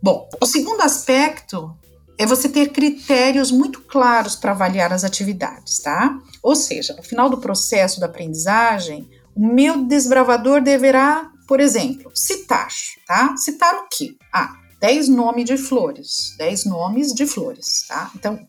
Bom, 0.04 0.28
o 0.38 0.44
segundo 0.44 0.82
aspecto 0.82 1.74
é 2.18 2.26
você 2.26 2.46
ter 2.46 2.72
critérios 2.72 3.50
muito 3.50 3.80
claros 3.80 4.36
para 4.36 4.50
avaliar 4.50 4.92
as 4.92 5.02
atividades, 5.02 5.78
tá? 5.78 6.18
Ou 6.42 6.54
seja, 6.54 6.92
no 6.92 7.02
final 7.02 7.30
do 7.30 7.38
processo 7.38 7.98
da 7.98 8.04
aprendizagem, 8.04 9.08
o 9.34 9.46
meu 9.46 9.82
desbravador 9.82 10.60
deverá, 10.60 11.30
por 11.48 11.58
exemplo, 11.58 12.12
citar, 12.14 12.68
tá? 13.06 13.34
Citar 13.38 13.76
o 13.76 13.88
quê? 13.90 14.14
Ah, 14.30 14.54
10 14.78 15.08
nomes 15.08 15.46
de 15.46 15.56
flores, 15.56 16.34
10 16.36 16.66
nomes 16.66 17.14
de 17.14 17.26
flores, 17.26 17.86
tá? 17.88 18.10
Então, 18.14 18.46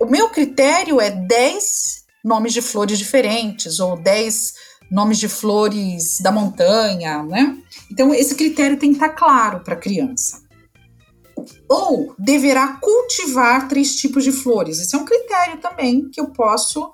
o 0.00 0.06
meu 0.06 0.28
critério 0.28 1.00
é 1.00 1.08
10 1.08 2.04
nomes 2.24 2.52
de 2.52 2.60
flores 2.60 2.98
diferentes 2.98 3.78
ou 3.78 3.96
10 3.96 4.54
nomes 4.90 5.18
de 5.18 5.28
flores 5.28 6.20
da 6.20 6.32
montanha, 6.32 7.22
né? 7.22 7.56
Então, 7.88 8.12
esse 8.12 8.34
critério 8.34 8.76
tem 8.76 8.90
que 8.90 8.96
estar 8.96 9.10
claro 9.10 9.60
para 9.60 9.74
a 9.74 9.78
criança. 9.78 10.42
Ou 11.68 12.14
deverá 12.18 12.78
cultivar 12.80 13.68
três 13.68 13.96
tipos 13.96 14.24
de 14.24 14.32
flores. 14.32 14.80
Esse 14.80 14.94
é 14.94 14.98
um 14.98 15.04
critério 15.04 15.58
também 15.58 16.08
que 16.08 16.20
eu 16.20 16.28
posso 16.28 16.92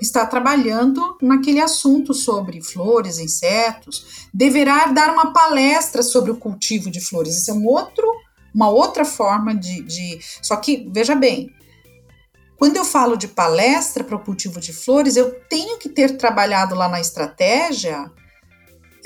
estar 0.00 0.26
trabalhando 0.26 1.16
naquele 1.22 1.60
assunto 1.60 2.12
sobre 2.12 2.62
flores, 2.62 3.18
insetos. 3.18 4.28
Deverá 4.32 4.86
dar 4.86 5.12
uma 5.12 5.32
palestra 5.32 6.02
sobre 6.02 6.30
o 6.30 6.36
cultivo 6.36 6.90
de 6.90 7.00
flores. 7.00 7.36
Esse 7.36 7.50
é 7.50 7.54
um 7.54 7.66
outro, 7.66 8.06
uma 8.54 8.68
outra 8.68 9.04
forma 9.04 9.54
de, 9.54 9.82
de... 9.82 10.18
Só 10.42 10.56
que, 10.56 10.88
veja 10.92 11.14
bem, 11.14 11.50
quando 12.58 12.76
eu 12.76 12.84
falo 12.84 13.16
de 13.16 13.28
palestra 13.28 14.02
para 14.02 14.16
o 14.16 14.24
cultivo 14.24 14.60
de 14.60 14.72
flores, 14.72 15.16
eu 15.16 15.32
tenho 15.48 15.78
que 15.78 15.88
ter 15.88 16.16
trabalhado 16.16 16.74
lá 16.74 16.88
na 16.88 17.00
estratégia 17.00 18.10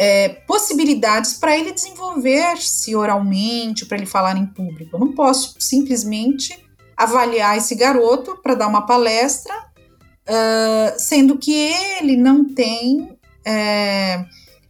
é, 0.02 0.30
possibilidades 0.46 1.34
para 1.34 1.54
ele 1.54 1.72
desenvolver-se 1.72 2.96
oralmente, 2.96 3.84
para 3.84 3.98
ele 3.98 4.06
falar 4.06 4.34
em 4.34 4.46
público. 4.46 4.96
Eu 4.96 5.00
não 5.00 5.12
posso 5.12 5.56
simplesmente 5.60 6.58
avaliar 6.96 7.58
esse 7.58 7.74
garoto 7.74 8.38
para 8.42 8.54
dar 8.54 8.66
uma 8.66 8.86
palestra, 8.86 9.54
uh, 9.54 10.98
sendo 10.98 11.36
que 11.36 11.52
ele 11.52 12.16
não 12.16 12.46
tem 12.46 13.14
é, 13.44 14.24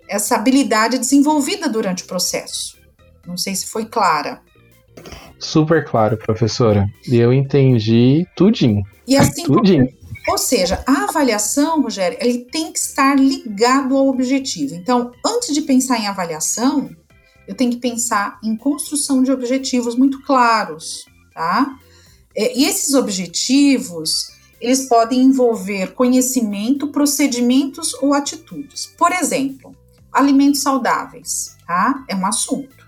essa 0.09 0.35
habilidade 0.35 0.99
desenvolvida 0.99 1.69
durante 1.69 2.03
o 2.03 2.07
processo. 2.09 2.77
Não 3.25 3.37
sei 3.37 3.55
se 3.55 3.67
foi 3.67 3.85
clara. 3.85 4.43
Super 5.39 5.85
claro, 5.85 6.17
professora. 6.17 6.89
E 7.07 7.17
eu 7.17 7.33
entendi 7.33 8.27
tudinho. 8.35 8.83
E 9.07 9.17
assim, 9.17 9.45
tudinho. 9.47 9.89
Ou 10.29 10.39
seja, 10.39 10.83
a 10.87 11.05
avaliação, 11.05 11.81
Rogério, 11.83 12.19
ele 12.21 12.45
tem 12.45 12.73
que 12.73 12.79
estar 12.79 13.19
ligado 13.19 13.97
ao 13.97 14.09
objetivo. 14.09 14.75
Então, 14.75 15.13
antes 15.25 15.55
de 15.55 15.63
pensar 15.63 15.99
em 15.99 16.07
avaliação, 16.07 16.91
eu 17.49 17.55
tenho 17.55 17.71
que 17.71 17.79
pensar 17.79 18.39
em 18.45 18.57
construção 18.57 19.23
de 19.23 19.33
objetivos 19.33 19.97
muito 19.97 20.23
claros, 20.23 21.05
tá? 21.35 21.77
É, 22.37 22.57
e 22.57 22.65
esses 22.65 22.95
objetivos, 22.95 24.31
eles 24.61 24.89
podem 24.89 25.21
envolver 25.21 25.95
conhecimento, 25.95 26.89
procedimentos 26.89 27.95
ou 27.95 28.15
atitudes. 28.15 28.87
Por 28.97 29.11
exemplo, 29.11 29.75
alimentos 30.13 30.63
saudáveis, 30.63 31.57
tá? 31.67 32.05
É 32.09 32.15
um 32.15 32.27
assunto. 32.27 32.80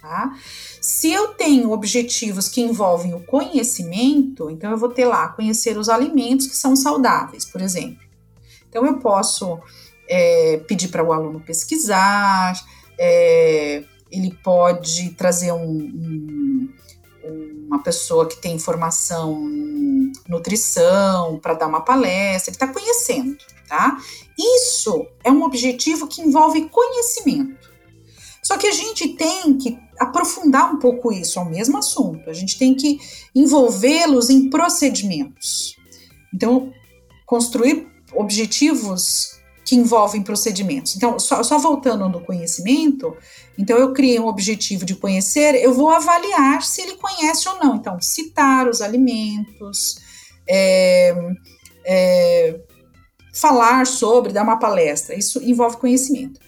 Tá? 0.00 0.34
Se 0.80 1.12
eu 1.12 1.34
tenho 1.34 1.72
objetivos 1.72 2.48
que 2.48 2.62
envolvem 2.62 3.14
o 3.14 3.20
conhecimento, 3.20 4.48
então 4.50 4.70
eu 4.70 4.78
vou 4.78 4.88
ter 4.88 5.04
lá 5.04 5.28
conhecer 5.28 5.76
os 5.76 5.90
alimentos 5.90 6.46
que 6.46 6.56
são 6.56 6.74
saudáveis, 6.74 7.44
por 7.44 7.60
exemplo. 7.60 8.00
Então 8.68 8.86
eu 8.86 8.98
posso 8.98 9.58
é, 10.08 10.56
pedir 10.66 10.88
para 10.88 11.04
o 11.04 11.12
aluno 11.12 11.40
pesquisar, 11.40 12.58
é, 12.98 13.84
ele 14.10 14.36
pode 14.42 15.10
trazer 15.10 15.52
um, 15.52 15.70
um, 15.70 16.68
uma 17.66 17.82
pessoa 17.82 18.26
que 18.26 18.36
tem 18.36 18.58
formação 18.58 19.48
em 19.48 20.12
nutrição 20.28 21.38
para 21.38 21.54
dar 21.54 21.66
uma 21.66 21.82
palestra, 21.82 22.50
ele 22.50 22.56
está 22.56 22.68
conhecendo, 22.68 23.36
tá? 23.68 23.98
Isso 24.38 25.06
é 25.22 25.30
um 25.30 25.42
objetivo 25.42 26.08
que 26.08 26.22
envolve 26.22 26.68
conhecimento. 26.68 27.69
Só 28.42 28.56
que 28.56 28.66
a 28.66 28.72
gente 28.72 29.08
tem 29.08 29.56
que 29.56 29.78
aprofundar 29.98 30.72
um 30.72 30.78
pouco 30.78 31.12
isso, 31.12 31.38
ao 31.38 31.44
mesmo 31.44 31.76
assunto. 31.76 32.30
A 32.30 32.32
gente 32.32 32.58
tem 32.58 32.74
que 32.74 32.98
envolvê-los 33.34 34.30
em 34.30 34.48
procedimentos. 34.48 35.76
Então, 36.32 36.72
construir 37.26 37.86
objetivos 38.14 39.38
que 39.64 39.76
envolvem 39.76 40.22
procedimentos. 40.22 40.96
Então, 40.96 41.18
só, 41.18 41.42
só 41.42 41.58
voltando 41.58 42.08
no 42.08 42.20
conhecimento, 42.20 43.16
então 43.56 43.76
eu 43.76 43.92
criei 43.92 44.18
um 44.18 44.26
objetivo 44.26 44.84
de 44.84 44.96
conhecer, 44.96 45.54
eu 45.54 45.72
vou 45.72 45.90
avaliar 45.90 46.62
se 46.62 46.80
ele 46.80 46.96
conhece 46.96 47.48
ou 47.48 47.56
não. 47.58 47.76
Então, 47.76 48.00
citar 48.00 48.68
os 48.68 48.80
alimentos, 48.80 50.00
é, 50.48 51.14
é, 51.84 52.60
falar 53.32 53.86
sobre, 53.86 54.32
dar 54.32 54.42
uma 54.42 54.58
palestra, 54.58 55.14
isso 55.14 55.40
envolve 55.42 55.76
conhecimento. 55.76 56.40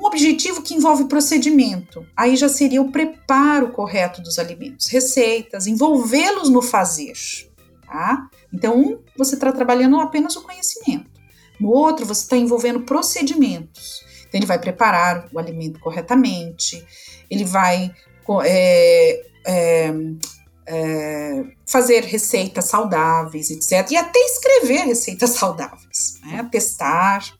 Um 0.00 0.06
objetivo 0.06 0.62
que 0.62 0.72
envolve 0.72 1.04
procedimento, 1.04 2.06
aí 2.16 2.34
já 2.34 2.48
seria 2.48 2.80
o 2.80 2.90
preparo 2.90 3.70
correto 3.70 4.22
dos 4.22 4.38
alimentos, 4.38 4.86
receitas, 4.86 5.66
envolvê-los 5.66 6.48
no 6.48 6.62
fazer. 6.62 7.12
Tá? 7.86 8.26
Então, 8.50 8.80
um, 8.80 8.98
você 9.14 9.34
está 9.34 9.52
trabalhando 9.52 10.00
apenas 10.00 10.34
o 10.36 10.42
conhecimento. 10.42 11.10
No 11.60 11.68
outro, 11.68 12.06
você 12.06 12.22
está 12.22 12.36
envolvendo 12.38 12.80
procedimentos. 12.80 14.02
Então, 14.26 14.38
ele 14.38 14.46
vai 14.46 14.58
preparar 14.58 15.28
o 15.34 15.38
alimento 15.38 15.78
corretamente, 15.78 16.82
ele 17.28 17.44
vai 17.44 17.94
é, 18.44 19.22
é, 19.46 19.92
é, 20.66 21.44
fazer 21.66 22.04
receitas 22.04 22.64
saudáveis, 22.64 23.50
etc. 23.50 23.90
E 23.90 23.96
até 23.98 24.18
escrever 24.18 24.86
receitas 24.86 25.30
saudáveis, 25.30 26.18
né? 26.22 26.48
testar. 26.50 27.38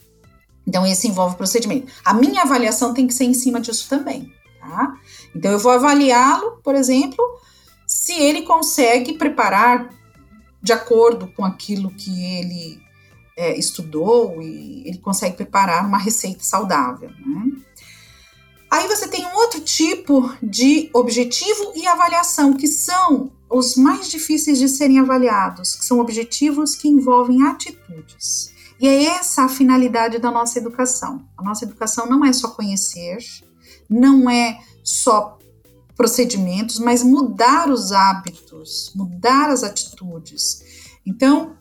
Então, 0.71 0.87
esse 0.87 1.09
envolve 1.09 1.35
procedimento. 1.35 1.93
A 2.05 2.15
minha 2.15 2.43
avaliação 2.43 2.95
tem 2.95 3.05
que 3.05 3.13
ser 3.13 3.25
em 3.25 3.35
cima 3.35 3.61
disso 3.61 3.89
também, 3.89 4.33
tá? 4.61 4.95
Então, 5.35 5.51
eu 5.51 5.59
vou 5.59 5.73
avaliá-lo, 5.73 6.61
por 6.63 6.77
exemplo, 6.77 7.25
se 7.85 8.13
ele 8.13 8.43
consegue 8.43 9.15
preparar 9.15 9.93
de 10.63 10.73
acordo 10.73 11.27
com 11.27 11.45
aquilo 11.45 11.91
que 11.91 12.25
ele 12.37 12.81
é, 13.37 13.59
estudou 13.59 14.41
e 14.41 14.87
ele 14.87 14.99
consegue 14.99 15.39
preparar 15.39 15.85
uma 15.85 15.99
receita 15.99 16.45
saudável, 16.45 17.11
né? 17.27 17.51
Aí 18.71 18.87
você 18.87 19.09
tem 19.09 19.27
um 19.27 19.35
outro 19.35 19.61
tipo 19.63 20.33
de 20.41 20.89
objetivo 20.95 21.73
e 21.75 21.85
avaliação, 21.89 22.53
que 22.53 22.69
são 22.69 23.33
os 23.51 23.75
mais 23.75 24.09
difíceis 24.09 24.61
de 24.61 24.69
serem 24.69 25.01
avaliados, 25.01 25.75
que 25.75 25.85
são 25.85 25.99
objetivos 25.99 26.77
que 26.77 26.87
envolvem 26.87 27.43
atitudes. 27.43 28.53
E 28.81 28.89
é 28.89 29.05
essa 29.05 29.45
a 29.45 29.49
finalidade 29.49 30.19
da 30.19 30.31
nossa 30.31 30.59
educação. 30.59 31.29
A 31.37 31.43
nossa 31.43 31.65
educação 31.65 32.07
não 32.07 32.25
é 32.25 32.33
só 32.33 32.49
conhecer, 32.49 33.19
não 33.89 34.31
é 34.31 34.59
só 34.83 35.39
procedimentos, 35.95 36.79
mas 36.79 37.03
mudar 37.03 37.69
os 37.69 37.93
hábitos, 37.93 38.91
mudar 38.95 39.51
as 39.51 39.63
atitudes. 39.63 40.63
Então, 41.05 41.57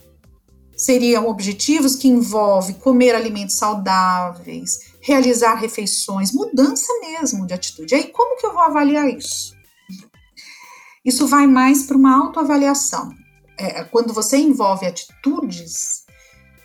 seriam 0.77 1.27
objetivos 1.27 1.97
que 1.97 2.07
envolvem 2.07 2.75
comer 2.75 3.13
alimentos 3.13 3.57
saudáveis, 3.57 4.79
realizar 5.01 5.55
refeições, 5.55 6.31
mudança 6.31 6.87
mesmo 7.01 7.45
de 7.45 7.53
atitude. 7.53 7.95
Aí, 7.95 8.05
como 8.05 8.37
que 8.37 8.45
eu 8.45 8.53
vou 8.53 8.61
avaliar 8.61 9.09
isso? 9.09 9.53
Isso 11.03 11.27
vai 11.27 11.47
mais 11.47 11.83
para 11.83 11.97
uma 11.97 12.15
autoavaliação. 12.15 13.13
É, 13.57 13.83
quando 13.83 14.13
você 14.13 14.37
envolve 14.37 14.85
atitudes, 14.85 15.98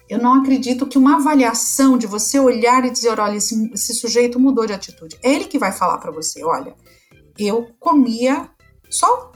eu 0.09 0.19
não 0.19 0.35
acredito 0.35 0.87
que 0.87 0.99
uma 0.99 1.17
avaliação 1.17 1.97
de 1.97 2.07
você 2.07 2.39
olhar 2.39 2.85
e 2.85 2.91
dizer, 2.91 3.19
olha, 3.19 3.37
esse, 3.37 3.71
esse 3.73 3.95
sujeito 3.95 4.39
mudou 4.39 4.67
de 4.67 4.73
atitude. 4.73 5.19
É 5.23 5.33
ele 5.33 5.45
que 5.45 5.59
vai 5.59 5.73
falar 5.73 5.99
para 5.99 6.11
você, 6.11 6.45
olha, 6.45 6.75
eu 7.39 7.69
comia 7.81 8.49
só 8.91 9.33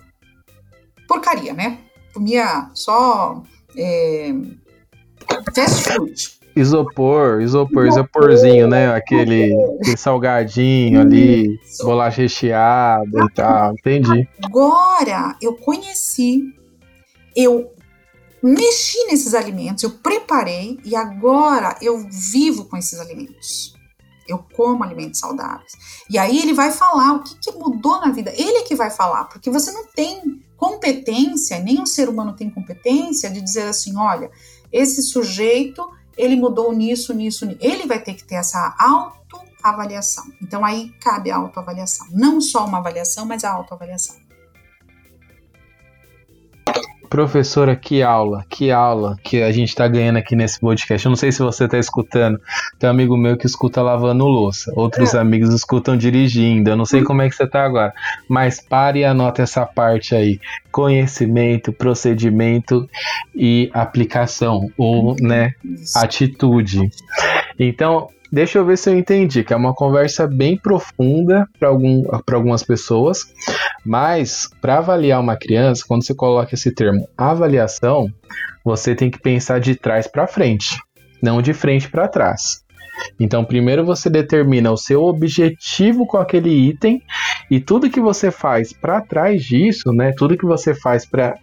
porcaria, 1.09 1.55
né? 1.55 1.79
Comia 2.13 2.71
só 2.75 3.43
é, 3.77 4.33
fast 5.55 5.83
food. 5.85 6.39
Isopor, 6.55 7.41
isopor, 7.41 7.87
isoporzinho, 7.87 8.69
né? 8.69 8.93
Aquele, 8.95 9.55
aquele 9.81 9.97
salgadinho 9.97 11.01
ali, 11.01 11.59
bolacha 11.83 12.23
recheada 12.23 13.25
e 13.25 13.35
tal, 13.35 13.73
entendi. 13.73 14.29
Agora 14.45 15.37
eu 15.41 15.55
conheci, 15.55 16.43
eu 17.35 17.73
mexi 18.43 19.07
nesses 19.07 19.35
alimentos, 19.35 19.83
eu 19.83 19.91
preparei 19.91 20.79
e 20.85 20.95
agora 20.95 21.77
eu 21.81 22.07
vivo 22.11 22.65
com 22.65 22.77
esses 22.77 22.99
alimentos. 22.99 23.77
eu 24.29 24.45
como 24.55 24.85
alimentos 24.85 25.21
saudáveis. 25.21 25.73
E 26.11 26.19
aí 26.19 26.39
ele 26.39 26.53
vai 26.53 26.71
falar 26.71 27.15
o 27.15 27.23
que, 27.23 27.35
que 27.39 27.51
mudou 27.53 27.99
na 27.99 28.13
vida. 28.13 28.31
Ele 28.37 28.59
é 28.59 28.63
que 28.63 28.75
vai 28.75 28.91
falar, 28.91 29.25
porque 29.25 29.49
você 29.49 29.73
não 29.73 29.87
tem 29.87 30.45
competência, 30.55 31.59
nem 31.59 31.81
um 31.81 31.87
ser 31.87 32.11
humano 32.11 32.37
tem 32.37 32.51
competência 32.51 33.31
de 33.31 33.41
dizer 33.41 33.63
assim, 33.63 33.97
olha, 33.97 34.31
esse 34.71 35.03
sujeito, 35.03 35.89
ele 36.17 36.37
mudou 36.37 36.75
nisso, 36.75 37.15
nisso, 37.15 37.47
nisso. 37.47 37.59
Ele 37.61 37.87
vai 37.87 38.03
ter 38.03 38.15
que 38.15 38.25
ter 38.25 38.35
essa 38.35 38.77
autoavaliação. 38.79 40.25
Então 40.43 40.63
aí 40.63 40.91
cabe 41.01 41.31
a 41.31 41.37
autoavaliação. 41.37 42.07
Não 42.11 42.41
só 42.41 42.67
uma 42.67 42.79
avaliação, 42.79 43.25
mas 43.25 43.45
a 43.45 43.53
autoavaliação. 43.53 44.28
Professora, 47.09 47.75
que 47.75 48.03
aula, 48.03 48.45
que 48.49 48.71
aula 48.71 49.17
que 49.23 49.43
a 49.43 49.51
gente 49.51 49.69
está 49.69 49.89
ganhando 49.89 50.19
aqui 50.19 50.37
nesse 50.37 50.61
podcast. 50.61 51.07
Eu 51.07 51.11
não 51.11 51.17
sei 51.17 51.33
se 51.33 51.41
você 51.41 51.65
está 51.65 51.79
escutando. 51.79 52.39
Tem 52.79 52.89
um 52.89 52.93
amigo 52.93 53.17
meu 53.17 53.37
que 53.37 53.47
escuta 53.47 53.81
lavando 53.81 54.27
louça, 54.27 54.73
outros 54.77 55.15
é. 55.15 55.19
amigos 55.19 55.53
escutam 55.55 55.97
dirigindo. 55.97 56.69
Eu 56.69 56.77
não 56.77 56.85
sei 56.85 57.03
como 57.03 57.23
é 57.23 57.29
que 57.29 57.35
você 57.35 57.45
está 57.45 57.65
agora, 57.65 57.95
mas 58.29 58.61
pare 58.61 59.01
e 59.01 59.05
anota 59.05 59.43
essa 59.43 59.65
parte 59.65 60.15
aí: 60.15 60.39
conhecimento, 60.71 61.73
procedimento 61.73 62.89
e 63.35 63.71
aplicação, 63.73 64.71
ou 64.77 65.17
né, 65.21 65.55
atitude. 65.97 66.91
Então, 67.59 68.09
Deixa 68.31 68.59
eu 68.59 68.65
ver 68.65 68.77
se 68.77 68.91
eu 68.91 68.99
entendi, 68.99 69.43
que 69.43 69.55
é 69.55 69.57
uma 69.57 69.75
conversa 69.75 70.27
bem 70.27 70.57
profunda 70.57 71.49
para 71.59 71.69
algum, 71.69 72.03
algumas 72.31 72.63
pessoas, 72.63 73.21
mas 73.85 74.49
para 74.61 74.79
avaliar 74.79 75.21
uma 75.21 75.37
criança, 75.37 75.85
quando 75.87 76.05
você 76.05 76.15
coloca 76.15 76.55
esse 76.55 76.75
termo 76.75 77.09
avaliação, 77.17 78.07
você 78.63 78.95
tem 78.95 79.11
que 79.11 79.19
pensar 79.19 79.61
de 79.61 79.75
trás 79.75 80.07
para 80.07 80.27
frente, 80.27 80.77
não 81.23 81.41
de 81.41 81.55
frente 81.55 81.89
para 81.89 82.07
trás. 82.07 82.63
Então, 83.19 83.45
primeiro 83.45 83.85
você 83.85 84.11
determina 84.11 84.71
o 84.71 84.77
seu 84.77 85.05
objetivo 85.05 86.07
com 86.07 86.19
aquele 86.19 86.51
item 86.51 87.01
e 87.51 87.61
tudo 87.61 87.89
que 87.89 88.01
você 88.01 88.31
faz 88.31 88.73
para 88.73 89.01
trás 89.01 89.43
disso, 89.43 89.93
né? 89.93 90.13
Tudo 90.17 90.37
que 90.37 90.45
você 90.45 90.75
faz 90.75 91.07
para 91.07 91.35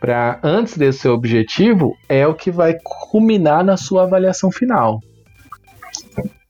para 0.00 0.38
antes 0.42 0.76
desse 0.76 0.98
seu 0.98 1.14
objetivo 1.14 1.96
é 2.10 2.26
o 2.26 2.34
que 2.34 2.50
vai 2.50 2.74
culminar 3.10 3.64
na 3.64 3.76
sua 3.76 4.02
avaliação 4.02 4.50
final. 4.50 5.00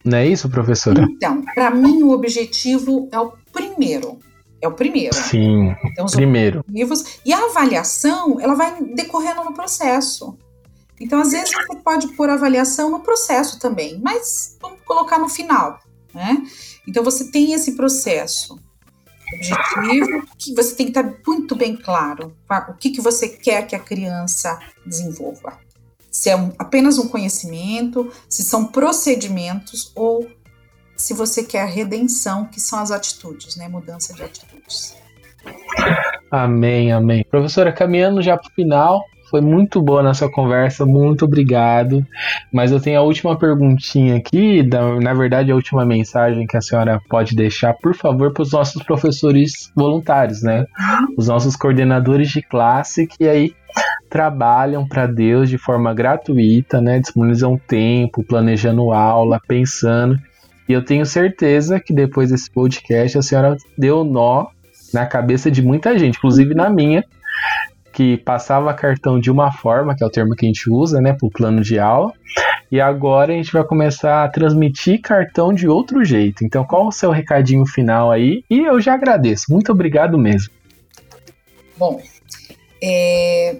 Não 0.04 0.18
é 0.18 0.26
isso, 0.26 0.50
professora? 0.50 1.02
Então, 1.02 1.42
para 1.54 1.70
mim, 1.70 2.02
o 2.02 2.11
objetivo 2.11 3.09
é 3.11 3.18
o 3.18 3.33
primeiro. 3.52 4.18
É 4.61 4.68
o 4.68 4.72
primeiro. 4.72 5.14
Sim, 5.14 5.74
então, 5.85 6.07
primeiro. 6.07 6.61
Objetivos, 6.61 7.18
e 7.24 7.33
a 7.33 7.44
avaliação, 7.44 8.40
ela 8.40 8.54
vai 8.54 8.83
decorrendo 8.94 9.44
no 9.44 9.54
processo. 9.54 10.38
Então, 11.00 11.20
às 11.20 11.33
vezes, 11.33 11.50
você 11.50 11.76
pode 11.76 12.09
pôr 12.09 12.28
avaliação 12.28 12.90
no 12.90 13.00
processo 13.00 13.59
também, 13.59 14.00
mas 14.02 14.57
vamos 14.61 14.78
colocar 14.85 15.18
no 15.18 15.28
final, 15.28 15.80
né? 16.14 16.42
Então, 16.87 17.02
você 17.02 17.30
tem 17.30 17.52
esse 17.52 17.72
processo 17.72 18.59
objetivo, 19.35 20.26
que 20.38 20.54
você 20.54 20.74
tem 20.74 20.90
que 20.90 20.98
estar 20.98 21.14
muito 21.26 21.57
bem 21.57 21.76
claro 21.76 22.37
o 22.68 22.74
que, 22.74 22.90
que 22.90 23.00
você 23.00 23.28
quer 23.28 23.66
que 23.66 23.74
a 23.74 23.80
criança 23.80 24.59
desenvolva 24.87 25.59
se 26.14 26.31
é 26.31 26.37
um, 26.37 26.53
apenas 26.57 26.96
um 26.96 27.09
conhecimento, 27.09 28.09
se 28.29 28.44
são 28.44 28.66
procedimentos 28.66 29.90
ou 29.96 30.24
se 30.96 31.12
você 31.12 31.42
quer 31.42 31.62
a 31.62 31.66
redenção, 31.66 32.44
que 32.44 32.61
são 32.61 32.79
as 32.79 32.92
atitudes, 32.92 33.57
né? 33.57 33.66
Mudança 33.66 34.14
de 34.14 34.22
atitudes. 34.22 34.96
Amém, 36.31 36.92
amém. 36.92 37.27
Professora, 37.29 37.72
caminhando 37.72 38.22
já 38.22 38.37
para 38.37 38.48
o 38.48 38.55
final, 38.55 39.03
foi 39.29 39.40
muito 39.40 39.83
boa 39.83 39.98
a 39.98 40.03
nossa 40.05 40.29
conversa, 40.29 40.87
muito 40.87 41.24
obrigado. 41.24 42.07
Mas 42.53 42.70
eu 42.70 42.79
tenho 42.79 43.00
a 43.00 43.03
última 43.03 43.37
perguntinha 43.37 44.14
aqui, 44.14 44.62
da, 44.62 45.00
na 45.00 45.14
verdade, 45.14 45.50
a 45.50 45.57
última 45.57 45.85
mensagem 45.85 46.46
que 46.46 46.57
a 46.57 46.61
senhora 46.61 47.00
pode 47.09 47.35
deixar, 47.35 47.74
por 47.74 47.92
favor, 47.92 48.33
para 48.33 48.44
os 48.44 48.53
nossos 48.53 48.81
professores 48.85 49.72
voluntários, 49.74 50.44
né? 50.44 50.61
Uhum. 50.79 51.14
Os 51.18 51.27
nossos 51.27 51.57
coordenadores 51.57 52.31
de 52.31 52.40
classe 52.40 53.05
que 53.05 53.27
aí 53.27 53.53
trabalham 54.08 54.86
para 54.86 55.06
Deus 55.06 55.48
de 55.48 55.58
forma 55.58 55.92
gratuita, 55.92 56.80
né? 56.80 56.98
Disponibilizam 57.00 57.58
tempo, 57.58 58.22
planejando 58.22 58.92
aula, 58.92 59.40
pensando. 59.46 60.18
E 60.68 60.72
eu 60.72 60.84
tenho 60.84 61.04
certeza 61.04 61.78
que 61.80 61.92
depois 61.92 62.30
desse 62.30 62.50
podcast 62.50 63.18
a 63.18 63.22
senhora 63.22 63.56
deu 63.76 64.04
nó 64.04 64.46
na 64.92 65.04
cabeça 65.04 65.50
de 65.50 65.60
muita 65.60 65.98
gente, 65.98 66.16
inclusive 66.16 66.54
na 66.54 66.70
minha, 66.70 67.04
que 67.92 68.16
passava 68.18 68.72
cartão 68.72 69.20
de 69.20 69.30
uma 69.30 69.52
forma, 69.52 69.94
que 69.94 70.02
é 70.02 70.06
o 70.06 70.10
termo 70.10 70.34
que 70.34 70.46
a 70.46 70.48
gente 70.48 70.70
usa, 70.70 71.00
né, 71.00 71.12
para 71.12 71.26
o 71.26 71.30
plano 71.30 71.60
de 71.60 71.78
aula, 71.78 72.12
e 72.70 72.80
agora 72.80 73.32
a 73.32 73.36
gente 73.36 73.52
vai 73.52 73.64
começar 73.64 74.24
a 74.24 74.28
transmitir 74.28 75.00
cartão 75.00 75.52
de 75.52 75.68
outro 75.68 76.04
jeito. 76.04 76.44
Então, 76.44 76.64
qual 76.64 76.86
o 76.88 76.92
seu 76.92 77.10
recadinho 77.10 77.66
final 77.66 78.10
aí? 78.10 78.42
E 78.50 78.60
eu 78.60 78.80
já 78.80 78.94
agradeço. 78.94 79.46
Muito 79.50 79.70
obrigado 79.70 80.18
mesmo. 80.18 80.52
Bom, 81.76 82.00
é, 82.82 83.58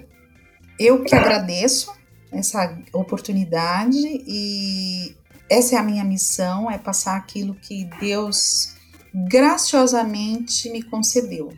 eu 0.79 1.05
que 1.05 1.15
agradeço 1.15 1.93
essa 2.33 2.77
oportunidade 2.93 3.99
e 3.99 5.15
essa 5.49 5.77
é 5.77 5.79
a 5.79 5.83
minha 5.83 6.05
missão, 6.05 6.71
é 6.71 6.79
passar 6.79 7.17
aquilo 7.17 7.55
que 7.55 7.85
Deus 8.01 8.75
graciosamente 9.15 10.69
me 10.71 10.83
concedeu. 10.83 11.53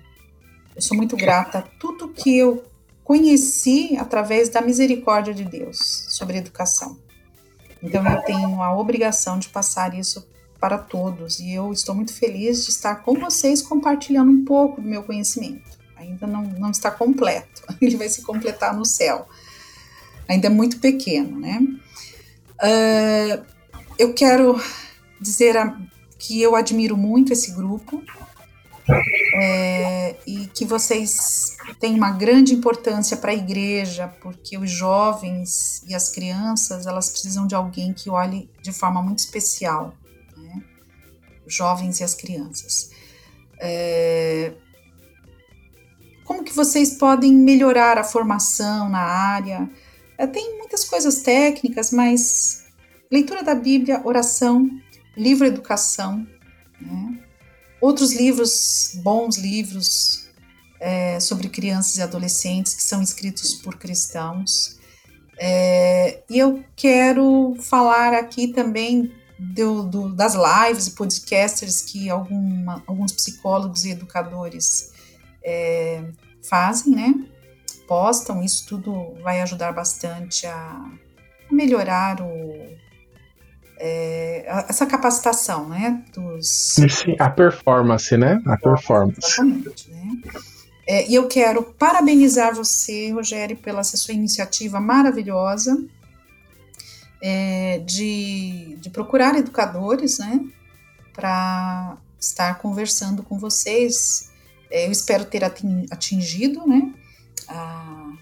Eu 0.75 0.83
sou 0.83 0.97
muito 0.97 1.17
grata 1.17 1.59
a 1.59 1.63
tudo 1.63 2.09
que 2.09 2.37
eu 2.37 2.63
conheci 3.03 3.97
através 3.99 4.49
da 4.49 4.61
misericórdia 4.61 5.33
de 5.33 5.45
Deus 5.45 6.07
sobre 6.09 6.37
educação. 6.37 6.99
Então 7.83 8.07
eu 8.07 8.23
tenho 8.23 8.61
a 8.61 8.77
obrigação 8.77 9.39
de 9.39 9.49
passar 9.49 9.95
isso 9.95 10.27
para 10.61 10.77
todos 10.77 11.39
e 11.39 11.53
eu 11.53 11.73
estou 11.73 11.95
muito 11.95 12.13
feliz 12.13 12.65
de 12.65 12.71
estar 12.71 12.97
com 12.97 13.15
vocês 13.15 13.63
compartilhando 13.63 14.31
um 14.31 14.45
pouco 14.45 14.81
do 14.81 14.89
meu 14.89 15.03
conhecimento 15.03 15.66
ainda 15.97 16.27
não, 16.27 16.43
não 16.43 16.71
está 16.71 16.91
completo, 16.91 17.63
ele 17.81 17.97
vai 17.97 18.09
se 18.09 18.23
completar 18.23 18.77
no 18.77 18.85
céu. 18.85 19.29
Ainda 20.29 20.47
é 20.47 20.51
muito 20.51 20.79
pequeno, 20.79 21.39
né? 21.39 21.61
Uh, 22.63 23.45
eu 23.99 24.13
quero 24.13 24.61
dizer 25.21 25.57
a, 25.57 25.79
que 26.19 26.41
eu 26.41 26.57
admiro 26.57 26.97
muito 26.97 27.33
esse 27.33 27.53
grupo 27.53 28.03
é, 29.35 30.17
e 30.27 30.47
que 30.47 30.65
vocês 30.65 31.57
têm 31.81 31.95
uma 31.95 32.13
grande 32.13 32.55
importância 32.55 33.17
para 33.17 33.33
a 33.33 33.35
igreja, 33.35 34.09
porque 34.21 34.57
os 34.57 34.71
jovens 34.71 35.83
e 35.87 35.95
as 35.95 36.09
crianças 36.09 36.87
elas 36.87 37.09
precisam 37.09 37.47
de 37.47 37.55
alguém 37.55 37.93
que 37.93 38.09
olhe 38.09 38.49
de 38.63 38.73
forma 38.73 39.03
muito 39.03 39.19
especial, 39.19 39.95
né? 40.37 40.63
Os 41.47 41.55
jovens 41.55 42.01
e 42.01 42.05
as 42.05 42.15
crianças. 42.15 42.91
É, 43.59 44.53
como 46.27 46.45
que 46.45 46.53
vocês 46.53 46.99
podem 46.99 47.33
melhorar 47.33 47.97
a 47.97 48.05
formação 48.05 48.89
na 48.89 49.01
área? 49.01 49.71
É, 50.19 50.27
tem 50.27 50.59
muitas 50.59 50.85
coisas 50.85 51.23
técnicas, 51.23 51.93
mas 51.93 52.65
leitura 53.11 53.43
da 53.45 53.55
Bíblia, 53.55 54.03
oração, 54.05 54.69
livro 55.17 55.47
educação, 55.47 56.27
né? 56.81 57.19
outros 57.81 58.13
livros, 58.13 58.99
bons 59.05 59.39
livros 59.39 60.29
é, 60.81 61.21
sobre 61.21 61.49
crianças 61.49 61.97
e 61.97 62.03
adolescentes 62.03 62.75
que 62.75 62.83
são 62.83 63.01
escritos 63.01 63.55
por 63.55 63.79
cristãos. 63.79 64.77
É, 65.39 66.23
e 66.29 66.39
eu 66.39 66.65
quero 66.75 67.55
falar 67.61 68.13
aqui 68.15 68.49
também 68.49 69.13
do, 69.39 69.85
do, 69.85 70.15
das 70.15 70.35
lives 70.35 70.89
e 70.89 70.91
podcasters 70.93 71.83
que 71.83 72.11
alguma, 72.11 72.83
alguns 72.87 73.13
psicólogos 73.13 73.85
e 73.85 73.91
educadores 73.91 74.96
é, 75.47 76.03
fazem, 76.43 76.95
né? 76.95 77.15
Postam, 77.87 78.43
isso 78.43 78.67
tudo 78.67 79.15
vai 79.23 79.41
ajudar 79.41 79.73
bastante 79.73 80.45
a 80.47 80.91
melhorar 81.51 82.21
o, 82.21 82.77
é, 83.79 84.45
essa 84.69 84.85
capacitação, 84.87 85.69
né? 85.69 86.03
Dos... 86.13 86.75
Sim, 86.75 87.15
a 87.21 87.31
performance, 87.31 88.17
né? 88.17 88.43
A 88.47 88.57
performance. 88.57 89.19
Exatamente, 89.23 89.91
né? 89.91 90.21
É, 90.89 91.09
e 91.09 91.15
eu 91.15 91.29
quero 91.29 91.63
parabenizar 91.63 92.55
você, 92.55 93.11
Rogério, 93.11 93.57
pela 93.57 93.83
sua 93.85 94.15
iniciativa 94.15 94.81
maravilhosa 94.81 95.85
é, 97.21 97.79
de, 97.85 98.77
de 98.81 98.91
procurar 98.91 99.37
educadores, 99.37 100.19
né? 100.19 100.41
Para 101.13 101.97
estar 102.19 102.59
conversando 102.59 103.23
com 103.23 103.39
vocês 103.39 104.31
eu 104.71 104.91
espero 104.91 105.25
ter 105.25 105.45
atingido 105.45 106.67
né, 106.67 106.93
a, 107.49 108.13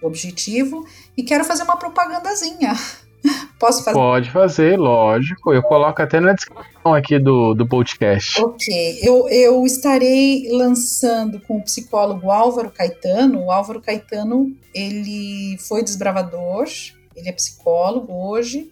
o 0.00 0.06
objetivo 0.06 0.86
e 1.16 1.22
quero 1.22 1.44
fazer 1.44 1.62
uma 1.62 1.76
propagandazinha. 1.76 2.74
Posso 3.58 3.84
fazer? 3.84 3.96
Pode 3.96 4.30
fazer, 4.30 4.76
lógico. 4.76 5.52
Eu 5.52 5.62
coloco 5.62 6.02
até 6.02 6.18
na 6.18 6.32
descrição 6.32 6.94
aqui 6.94 7.18
do, 7.18 7.54
do 7.54 7.66
podcast. 7.66 8.42
Ok. 8.42 8.98
Eu, 9.02 9.28
eu 9.28 9.64
estarei 9.64 10.48
lançando 10.50 11.40
com 11.40 11.58
o 11.58 11.62
psicólogo 11.62 12.30
Álvaro 12.30 12.70
Caetano. 12.70 13.44
O 13.44 13.50
Álvaro 13.52 13.80
Caetano, 13.80 14.52
ele 14.74 15.56
foi 15.58 15.82
desbravador, 15.82 16.66
ele 17.14 17.28
é 17.28 17.32
psicólogo 17.32 18.12
hoje 18.12 18.70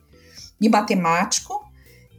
e 0.60 0.68
matemático. 0.68 1.64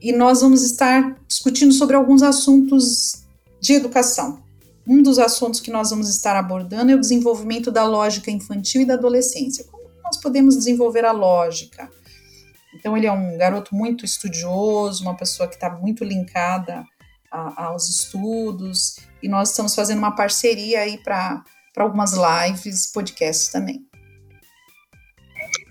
e 0.02 0.12
nós 0.12 0.42
vamos 0.42 0.64
estar 0.64 1.16
discutindo 1.28 1.74
sobre 1.74 1.96
alguns 1.96 2.24
assuntos 2.24 3.24
de 3.60 3.74
educação. 3.74 4.41
Um 4.88 5.02
dos 5.02 5.20
assuntos 5.20 5.60
que 5.60 5.72
nós 5.72 5.90
vamos 5.90 6.10
estar 6.10 6.36
abordando 6.36 6.92
é 6.92 6.96
o 6.96 7.00
desenvolvimento 7.00 7.72
da 7.72 7.84
lógica 7.84 8.32
infantil 8.32 8.82
e 8.82 8.86
da 8.86 8.96
adolescência. 8.96 9.66
Como 9.66 9.90
nós 10.04 10.18
podemos 10.18 10.56
desenvolver 10.56 11.06
a 11.06 11.12
lógica? 11.12 11.90
Então, 12.74 12.98
ele 12.98 13.06
é 13.06 13.12
um 13.12 13.38
garoto 13.38 13.76
muito 13.76 14.06
estudioso, 14.06 15.04
uma 15.04 15.16
pessoa 15.16 15.48
que 15.48 15.56
está 15.56 15.70
muito 15.70 16.04
linkada 16.04 16.86
a, 17.32 17.66
aos 17.66 17.90
estudos, 17.90 18.98
e 19.22 19.28
nós 19.28 19.50
estamos 19.50 19.76
fazendo 19.76 20.00
uma 20.00 20.16
parceria 20.16 20.82
aí 20.82 20.98
para 20.98 21.44
algumas 21.78 22.14
lives, 22.14 22.92
podcasts 22.92 23.50
também. 23.50 23.86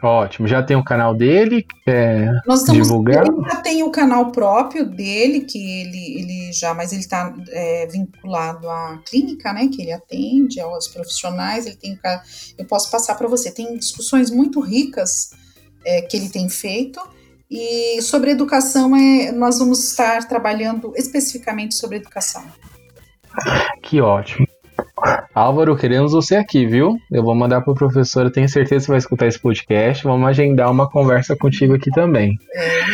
Ótimo, 0.02 0.48
já 0.48 0.62
tem 0.62 0.76
o 0.76 0.84
canal 0.84 1.14
dele, 1.14 1.66
é 1.86 2.26
Nós 2.46 2.60
estamos, 2.60 2.86
divulgar? 2.86 3.26
Ele 3.26 3.42
já 3.42 3.56
tem 3.56 3.82
o 3.82 3.90
canal 3.90 4.32
próprio 4.32 4.88
dele, 4.88 5.40
que 5.40 5.58
ele, 5.58 6.20
ele 6.20 6.52
já, 6.52 6.72
mas 6.72 6.92
ele 6.92 7.02
está 7.02 7.34
é, 7.50 7.86
vinculado 7.86 8.68
à 8.68 8.98
clínica, 9.08 9.52
né, 9.52 9.68
que 9.68 9.82
ele 9.82 9.92
atende, 9.92 10.58
aos 10.58 10.88
profissionais, 10.88 11.66
ele 11.66 11.76
tem, 11.76 11.98
eu 12.56 12.64
posso 12.64 12.90
passar 12.90 13.14
para 13.14 13.28
você, 13.28 13.50
tem 13.50 13.76
discussões 13.76 14.30
muito 14.30 14.60
ricas 14.60 15.30
é, 15.84 16.00
que 16.00 16.16
ele 16.16 16.30
tem 16.30 16.48
feito, 16.48 17.00
e 17.50 18.00
sobre 18.00 18.30
educação, 18.30 18.96
é, 18.96 19.32
nós 19.32 19.58
vamos 19.58 19.90
estar 19.90 20.26
trabalhando 20.26 20.94
especificamente 20.96 21.74
sobre 21.74 21.96
educação. 21.96 22.44
Que 23.82 24.00
ótimo. 24.00 24.46
Álvaro, 25.34 25.76
queremos 25.76 26.12
você 26.12 26.36
aqui, 26.36 26.66
viu? 26.66 26.96
Eu 27.10 27.22
vou 27.22 27.34
mandar 27.34 27.60
para 27.60 27.74
professor, 27.74 28.24
eu 28.24 28.32
tenho 28.32 28.48
certeza 28.48 28.80
que 28.80 28.86
você 28.86 28.92
vai 28.92 28.98
escutar 28.98 29.26
esse 29.26 29.38
podcast. 29.38 30.04
Vamos 30.04 30.28
agendar 30.28 30.70
uma 30.70 30.88
conversa 30.88 31.36
contigo 31.36 31.74
aqui 31.74 31.90
também. 31.90 32.36
É, 32.52 32.80
é 32.80 32.84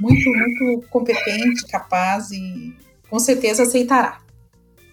muito, 0.00 0.30
muito 0.30 0.86
competente, 0.88 1.66
capaz 1.70 2.30
e 2.30 2.74
com 3.08 3.18
certeza 3.18 3.64
aceitará. 3.64 4.18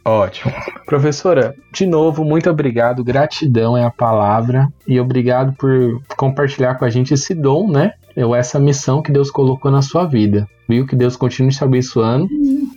Ótimo. 0.03 0.51
Professora, 0.85 1.55
de 1.71 1.85
novo, 1.85 2.23
muito 2.23 2.49
obrigado. 2.49 3.03
Gratidão 3.03 3.77
é 3.77 3.83
a 3.83 3.91
palavra. 3.91 4.67
E 4.87 4.99
obrigado 4.99 5.53
por 5.53 6.01
compartilhar 6.17 6.75
com 6.75 6.85
a 6.85 6.89
gente 6.89 7.13
esse 7.13 7.35
dom, 7.35 7.71
né? 7.71 7.93
Ou 8.17 8.35
essa 8.35 8.59
missão 8.59 9.01
que 9.01 9.11
Deus 9.11 9.29
colocou 9.29 9.71
na 9.71 9.81
sua 9.81 10.05
vida. 10.05 10.47
Viu? 10.67 10.87
Que 10.87 10.95
Deus 10.95 11.15
continue 11.15 11.51
te 11.51 11.63
abençoando. 11.63 12.25
Uhum. 12.25 12.70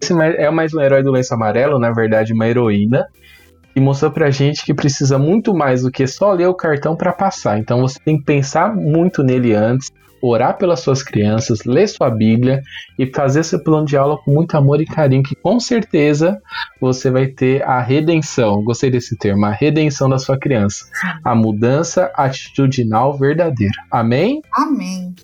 Esse 0.00 0.12
é 0.12 0.50
mais 0.50 0.74
um 0.74 0.80
herói 0.80 1.02
do 1.02 1.10
lenço 1.10 1.34
amarelo, 1.34 1.78
na 1.78 1.90
verdade, 1.90 2.32
uma 2.32 2.46
heroína. 2.46 3.06
E 3.74 3.80
mostrou 3.80 4.10
pra 4.10 4.30
gente 4.30 4.64
que 4.64 4.72
precisa 4.72 5.18
muito 5.18 5.54
mais 5.54 5.82
do 5.82 5.90
que 5.90 6.06
só 6.06 6.32
ler 6.32 6.46
o 6.46 6.54
cartão 6.54 6.96
para 6.96 7.12
passar. 7.12 7.58
Então 7.58 7.80
você 7.80 7.98
tem 8.02 8.16
que 8.18 8.24
pensar 8.24 8.74
muito 8.74 9.22
nele 9.22 9.54
antes, 9.54 9.90
orar 10.22 10.56
pelas 10.56 10.80
suas 10.80 11.02
crianças, 11.02 11.64
ler 11.66 11.86
sua 11.86 12.08
Bíblia 12.08 12.62
e 12.98 13.06
fazer 13.06 13.42
seu 13.42 13.62
plano 13.62 13.86
de 13.86 13.96
aula 13.96 14.16
com 14.16 14.30
muito 14.30 14.56
amor 14.56 14.80
e 14.80 14.86
carinho, 14.86 15.22
que 15.22 15.34
com 15.36 15.60
certeza 15.60 16.40
você 16.80 17.10
vai 17.10 17.26
ter 17.26 17.62
a 17.64 17.80
redenção. 17.80 18.62
Gostei 18.64 18.90
desse 18.90 19.16
termo, 19.18 19.44
a 19.44 19.52
redenção 19.52 20.08
da 20.08 20.18
sua 20.18 20.38
criança. 20.38 20.86
A 21.22 21.34
mudança 21.34 22.10
atitudinal 22.14 23.16
verdadeira. 23.18 23.74
Amém? 23.90 24.40
Amém. 24.52 25.14